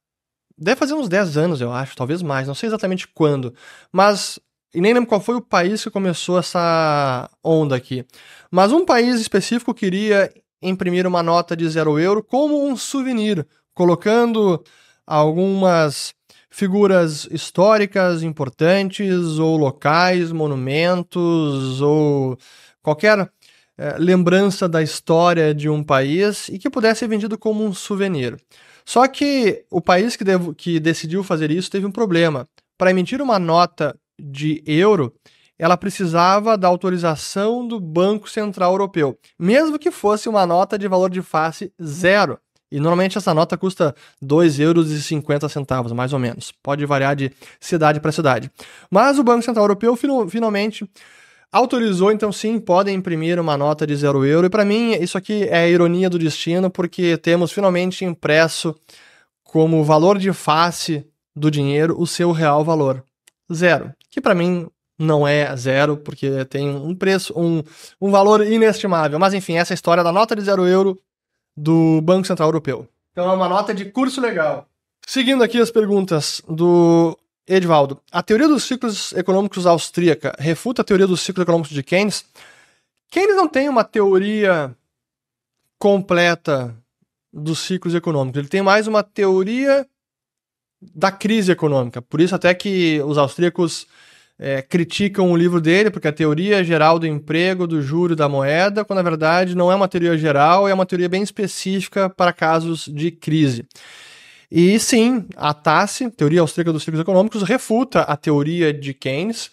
[0.57, 3.53] deve fazer uns 10 anos, eu acho, talvez mais, não sei exatamente quando,
[3.91, 4.39] mas
[4.73, 8.03] e nem lembro qual foi o país que começou essa onda aqui.
[8.49, 13.45] Mas um país específico queria imprimir uma nota de zero euro como um souvenir,
[13.75, 14.63] colocando
[15.05, 16.15] algumas
[16.49, 22.35] figuras históricas importantes, ou locais, monumentos, ou
[22.81, 23.29] qualquer
[23.77, 28.37] é, lembrança da história de um país e que pudesse ser vendido como um souvenir.
[28.85, 32.47] Só que o país que, devo, que decidiu fazer isso teve um problema.
[32.77, 35.13] Para emitir uma nota de euro,
[35.57, 41.09] ela precisava da autorização do Banco Central Europeu, mesmo que fosse uma nota de valor
[41.09, 42.37] de face zero.
[42.71, 46.51] E normalmente essa nota custa 2,50 euros, mais ou menos.
[46.51, 48.51] Pode variar de cidade para cidade.
[48.89, 49.95] Mas o Banco Central Europeu
[50.27, 50.89] finalmente
[51.53, 54.47] autorizou, então sim, podem imprimir uma nota de zero euro.
[54.47, 58.75] E para mim, isso aqui é a ironia do destino, porque temos finalmente impresso
[59.43, 63.03] como valor de face do dinheiro o seu real valor
[63.53, 63.93] zero.
[64.09, 67.61] Que para mim não é zero, porque tem um preço, um,
[68.01, 69.19] um valor inestimável.
[69.19, 70.99] Mas enfim, essa é a história da nota de zero euro
[71.55, 72.87] do Banco Central Europeu.
[73.11, 74.67] Então é uma nota de curso legal.
[75.05, 77.17] Seguindo aqui as perguntas do
[77.47, 77.99] Edvaldo.
[78.11, 82.25] A teoria dos ciclos econômicos austríaca refuta a teoria dos ciclos econômicos de Keynes?
[83.09, 84.75] Keynes não tem uma teoria
[85.77, 86.75] completa
[87.31, 88.39] dos ciclos econômicos.
[88.39, 89.85] Ele tem mais uma teoria
[90.81, 92.01] da crise econômica.
[92.01, 93.87] Por isso até que os austríacos
[94.37, 98.83] é, criticam o livro dele, porque a teoria geral do emprego, do juro da moeda,
[98.83, 102.85] quando na verdade não é uma teoria geral, é uma teoria bem específica para casos
[102.85, 103.65] de crise.
[104.55, 109.49] E sim, a TASSE, Teoria Austríaca dos Ciclos Econômicos, refuta a teoria de Keynes,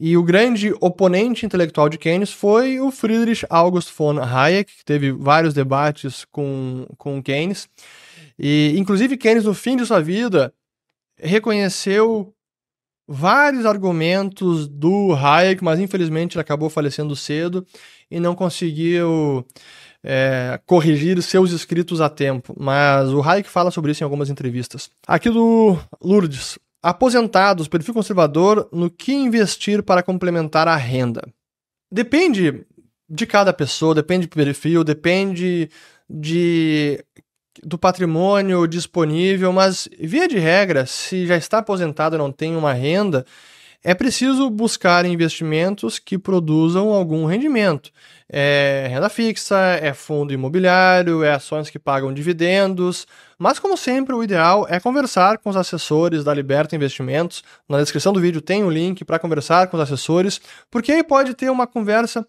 [0.00, 5.12] e o grande oponente intelectual de Keynes foi o Friedrich August von Hayek, que teve
[5.12, 7.68] vários debates com, com Keynes.
[8.36, 10.52] E, inclusive, Keynes, no fim de sua vida,
[11.16, 12.34] reconheceu
[13.06, 17.64] vários argumentos do Hayek, mas infelizmente ele acabou falecendo cedo
[18.10, 19.46] e não conseguiu
[20.04, 22.54] é, corrigir seus escritos a tempo.
[22.58, 24.90] Mas o Hayek fala sobre isso em algumas entrevistas.
[25.06, 26.58] Aqui do Lourdes.
[26.82, 31.22] Aposentados, perfil conservador, no que investir para complementar a renda?
[31.90, 32.66] Depende
[33.08, 35.70] de cada pessoa, depende do perfil, depende
[36.10, 37.04] de
[37.62, 42.72] do patrimônio disponível, mas via de regra, se já está aposentado e não tem uma
[42.72, 43.26] renda,
[43.84, 47.90] é preciso buscar investimentos que produzam algum rendimento.
[48.28, 53.06] É renda fixa, é fundo imobiliário, é ações que pagam dividendos,
[53.38, 57.42] mas como sempre, o ideal é conversar com os assessores da Liberta Investimentos.
[57.68, 61.02] Na descrição do vídeo tem o um link para conversar com os assessores, porque aí
[61.02, 62.24] pode ter uma conversa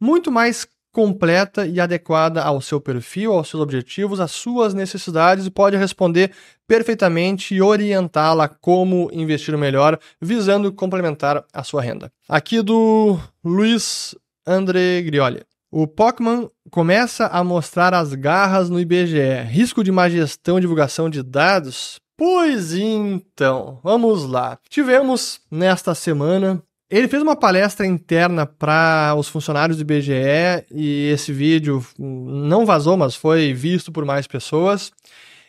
[0.00, 0.66] muito mais
[0.96, 6.32] completa e adequada ao seu perfil, aos seus objetivos, às suas necessidades e pode responder
[6.66, 12.10] perfeitamente e orientá-la como investir melhor, visando complementar a sua renda.
[12.26, 14.14] Aqui do Luiz
[14.46, 15.42] André Grioli.
[15.70, 19.42] O Pokémon começa a mostrar as garras no IBGE.
[19.50, 22.00] Risco de má gestão e divulgação de dados?
[22.16, 24.58] Pois então, vamos lá.
[24.70, 31.32] Tivemos nesta semana ele fez uma palestra interna para os funcionários do IBGE e esse
[31.32, 34.92] vídeo não vazou, mas foi visto por mais pessoas.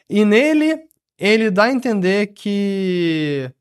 [0.09, 0.79] E nele
[1.17, 3.51] ele dá a entender que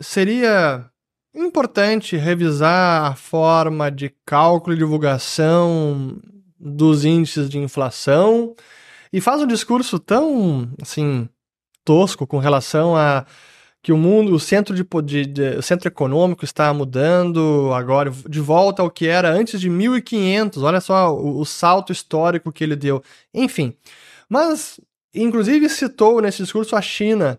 [0.00, 0.86] seria
[1.34, 6.18] importante revisar a forma de cálculo e divulgação
[6.58, 8.54] dos índices de inflação
[9.12, 11.28] e faz um discurso tão assim
[11.84, 13.26] tosco com relação a
[13.82, 18.40] que o mundo, o centro, de, de, de, o centro econômico está mudando agora, de
[18.40, 20.62] volta ao que era antes de 1500.
[20.62, 23.02] Olha só o, o salto histórico que ele deu.
[23.34, 23.74] Enfim,
[24.28, 24.80] mas
[25.12, 27.38] inclusive citou nesse discurso a China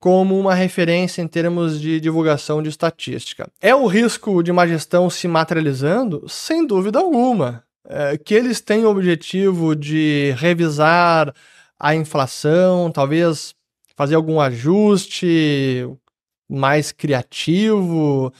[0.00, 3.48] como uma referência em termos de divulgação de estatística.
[3.60, 6.28] É o risco de uma gestão se materializando?
[6.28, 7.62] Sem dúvida alguma.
[7.86, 11.32] É, que eles têm o objetivo de revisar
[11.78, 13.54] a inflação, talvez
[14.02, 15.88] fazer algum ajuste
[16.50, 18.32] mais criativo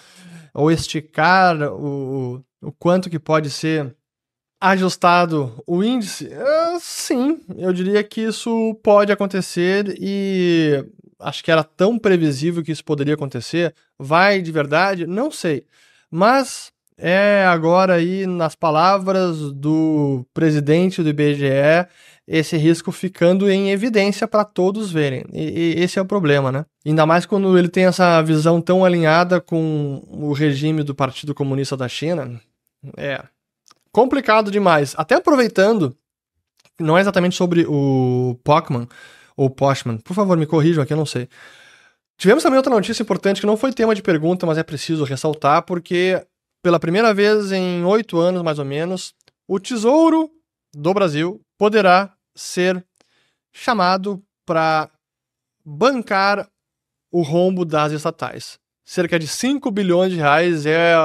[0.53, 3.95] ou esticar o, o quanto que pode ser
[4.61, 6.27] ajustado o índice?
[6.27, 10.85] Uh, sim, eu diria que isso pode acontecer e
[11.21, 13.73] acho que era tão previsível que isso poderia acontecer.
[13.97, 15.07] Vai de verdade?
[15.07, 15.65] Não sei.
[16.11, 21.87] Mas é agora aí, nas palavras do presidente do IBGE,
[22.27, 25.25] esse risco ficando em evidência para todos verem.
[25.33, 26.65] E, e, esse é o problema, né?
[26.87, 31.77] Ainda mais quando ele tem essa visão tão alinhada com o regime do Partido Comunista
[31.77, 32.41] da China.
[32.97, 33.23] É
[33.93, 34.95] complicado demais.
[34.97, 35.95] Até aproveitando,
[36.81, 38.87] não é exatamente sobre o Pokémon
[39.37, 39.99] ou Postman.
[39.99, 41.29] Por favor, me corrijam aqui, eu não sei.
[42.17, 45.63] Tivemos também outra notícia importante que não foi tema de pergunta, mas é preciso ressaltar,
[45.63, 46.25] porque
[46.63, 49.15] pela primeira vez em oito anos, mais ou menos,
[49.49, 50.31] o Tesouro
[50.75, 52.85] do Brasil poderá ser
[53.53, 54.91] chamado para
[55.65, 56.49] bancar
[57.09, 58.59] o rombo das estatais.
[58.85, 60.97] Cerca de 5 bilhões de reais é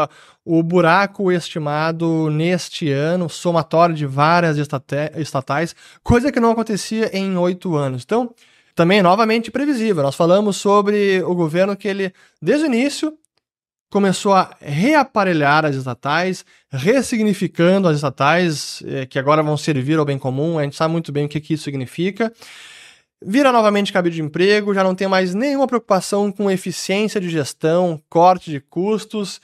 [0.44, 7.76] o buraco estimado neste ano, somatório de várias estatais, coisa que não acontecia em oito
[7.76, 8.02] anos.
[8.04, 8.34] Então,
[8.74, 10.02] também é novamente previsível.
[10.02, 13.16] Nós falamos sobre o governo que ele, desde o início,
[13.90, 20.18] começou a reaparelhar as estatais, ressignificando as estatais, eh, que agora vão servir ao bem
[20.18, 20.60] comum.
[20.60, 22.32] A gente sabe muito bem o que, que isso significa.
[23.26, 28.02] Vira novamente cabide de emprego, já não tem mais nenhuma preocupação com eficiência de gestão,
[28.10, 29.42] corte de custos.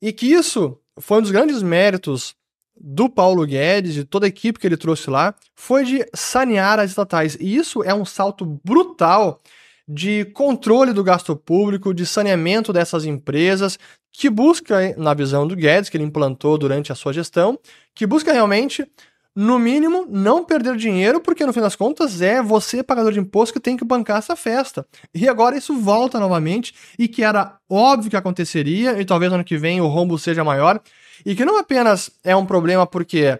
[0.00, 2.36] E que isso foi um dos grandes méritos
[2.76, 6.90] do Paulo Guedes, de toda a equipe que ele trouxe lá, foi de sanear as
[6.90, 7.36] estatais.
[7.40, 9.40] E isso é um salto brutal
[9.86, 13.78] de controle do gasto público, de saneamento dessas empresas,
[14.12, 17.58] que busca, na visão do Guedes, que ele implantou durante a sua gestão,
[17.94, 18.86] que busca realmente,
[19.34, 23.52] no mínimo, não perder dinheiro, porque no fim das contas é você, pagador de imposto,
[23.52, 24.86] que tem que bancar essa festa.
[25.12, 29.58] E agora isso volta novamente, e que era óbvio que aconteceria, e talvez ano que
[29.58, 30.80] vem o rombo seja maior,
[31.26, 33.38] e que não apenas é um problema porque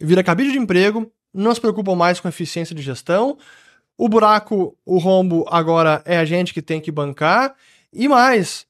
[0.00, 3.36] vira cabide de emprego, não se preocupam mais com eficiência de gestão,
[3.96, 7.54] o buraco, o rombo agora é a gente que tem que bancar,
[7.92, 8.66] e mais,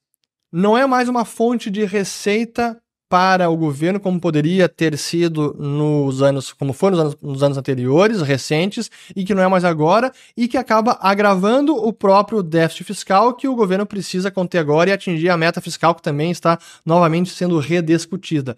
[0.50, 2.80] não é mais uma fonte de receita
[3.12, 7.58] para o governo, como poderia ter sido nos anos, como foi nos anos, nos anos,
[7.58, 12.84] anteriores, recentes, e que não é mais agora, e que acaba agravando o próprio déficit
[12.84, 16.58] fiscal que o governo precisa conter agora e atingir a meta fiscal que também está
[16.86, 18.56] novamente sendo rediscutida.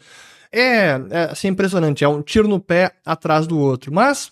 [0.52, 3.92] É, é assim, impressionante, é um tiro no pé atrás do outro.
[3.92, 4.30] Mas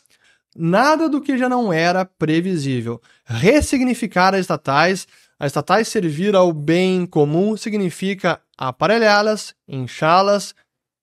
[0.56, 3.00] nada do que já não era previsível.
[3.24, 5.06] Ressignificar as estatais,
[5.38, 10.54] as estatais servir ao bem comum significa aparelhá-las, inchá-las,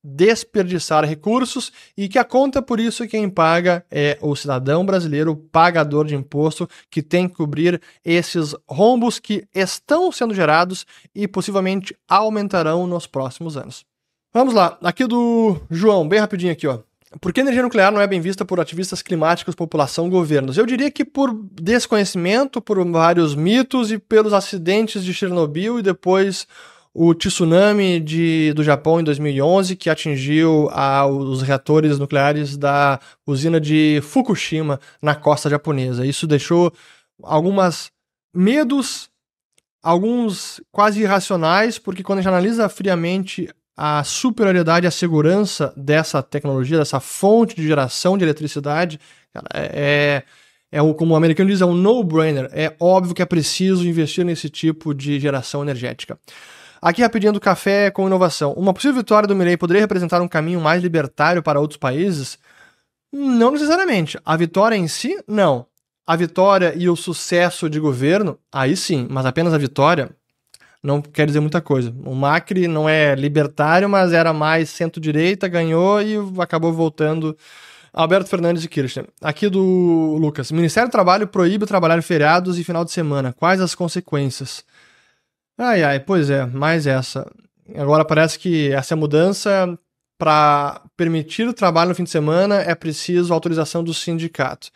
[0.03, 6.05] desperdiçar recursos e que a conta por isso quem paga é o cidadão brasileiro, pagador
[6.05, 12.87] de imposto, que tem que cobrir esses rombos que estão sendo gerados e possivelmente aumentarão
[12.87, 13.85] nos próximos anos.
[14.33, 16.79] Vamos lá, aqui do João, bem rapidinho aqui, ó.
[17.19, 20.57] Por que energia nuclear não é bem vista por ativistas climáticos, população, governos?
[20.57, 26.45] Eu diria que por desconhecimento, por vários mitos e pelos acidentes de Chernobyl e depois
[26.93, 33.59] o tsunami de, do Japão em 2011, que atingiu a, os reatores nucleares da usina
[33.59, 36.05] de Fukushima na costa japonesa.
[36.05, 36.71] Isso deixou
[37.23, 37.91] algumas
[38.33, 39.09] medos,
[39.81, 43.49] alguns quase irracionais, porque quando a gente analisa friamente
[43.81, 48.99] a superioridade a segurança dessa tecnologia, dessa fonte de geração de eletricidade,
[49.33, 50.23] cara, é,
[50.69, 52.49] é, é o, como o americano diz, é um no-brainer.
[52.51, 56.19] É óbvio que é preciso investir nesse tipo de geração energética.
[56.81, 58.51] Aqui rapidinho do café com inovação.
[58.51, 62.37] Uma possível vitória do Mirei poderia representar um caminho mais libertário para outros países?
[63.13, 64.19] Não necessariamente.
[64.25, 65.65] A vitória em si, não.
[66.05, 70.09] A vitória e o sucesso de governo, aí sim, mas apenas a vitória,
[70.81, 71.93] não quer dizer muita coisa.
[72.05, 77.37] O Macri não é libertário, mas era mais centro-direita, ganhou e acabou voltando.
[77.91, 79.07] Alberto Fernandes de Kirchner.
[79.21, 80.51] Aqui do Lucas.
[80.51, 83.33] Ministério do Trabalho proíbe trabalhar feriados e final de semana.
[83.33, 84.63] Quais as consequências?
[85.57, 87.29] Ai, ai, pois é, mais essa.
[87.75, 89.77] Agora parece que essa mudança
[90.17, 94.69] para permitir o trabalho no fim de semana é preciso autorização do sindicato.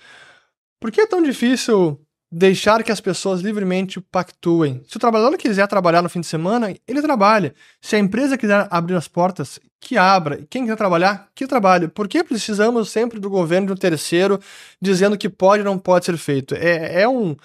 [0.80, 2.00] Por que é tão difícil
[2.36, 4.84] deixar que as pessoas livremente pactuem.
[4.88, 7.54] Se o trabalhador quiser trabalhar no fim de semana, ele trabalha.
[7.80, 10.40] Se a empresa quiser abrir as portas, que abra.
[10.50, 11.88] Quem quer trabalhar, que trabalhe.
[11.88, 14.40] Por que precisamos sempre do governo de um terceiro
[14.82, 16.56] dizendo que pode ou não pode ser feito?
[16.56, 17.36] É, é um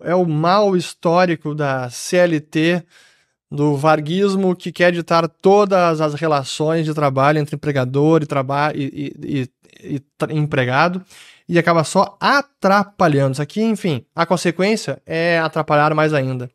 [0.00, 2.84] é o mal histórico da CLT,
[3.50, 9.12] do varguismo que quer ditar todas as relações de trabalho entre empregador e, traba e,
[9.20, 9.50] e,
[9.82, 11.04] e empregado
[11.48, 13.32] e acaba só atrapalhando.
[13.32, 16.50] Isso aqui, enfim, a consequência é atrapalhar mais ainda.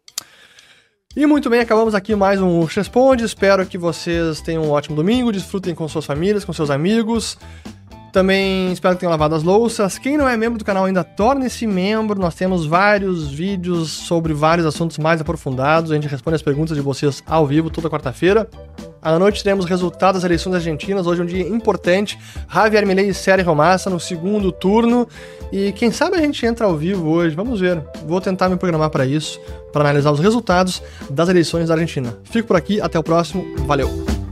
[1.16, 3.24] E muito bem, acabamos aqui mais um Responde.
[3.24, 7.38] Espero que vocês tenham um ótimo domingo, desfrutem com suas famílias, com seus amigos.
[8.14, 9.98] Também espero que tenham lavado as louças.
[9.98, 12.20] Quem não é membro do canal ainda, torne-se membro.
[12.20, 15.92] Nós temos vários vídeos sobre vários assuntos mais aprofundados.
[15.92, 18.48] A gente responde as perguntas de vocês ao vivo toda quarta-feira.
[19.02, 21.08] À noite teremos resultados das eleições argentinas.
[21.08, 22.20] Hoje é um dia importante.
[22.48, 25.08] Javier Milei e Sérgio Romassa no segundo turno.
[25.52, 27.36] E quem sabe a gente entra ao vivo hoje.
[27.36, 27.82] Vamos ver.
[28.06, 29.42] Vou tentar me programar para isso,
[29.72, 32.16] para analisar os resultados das eleições da Argentina.
[32.26, 32.80] Fico por aqui.
[32.80, 33.44] Até o próximo.
[33.66, 34.23] Valeu!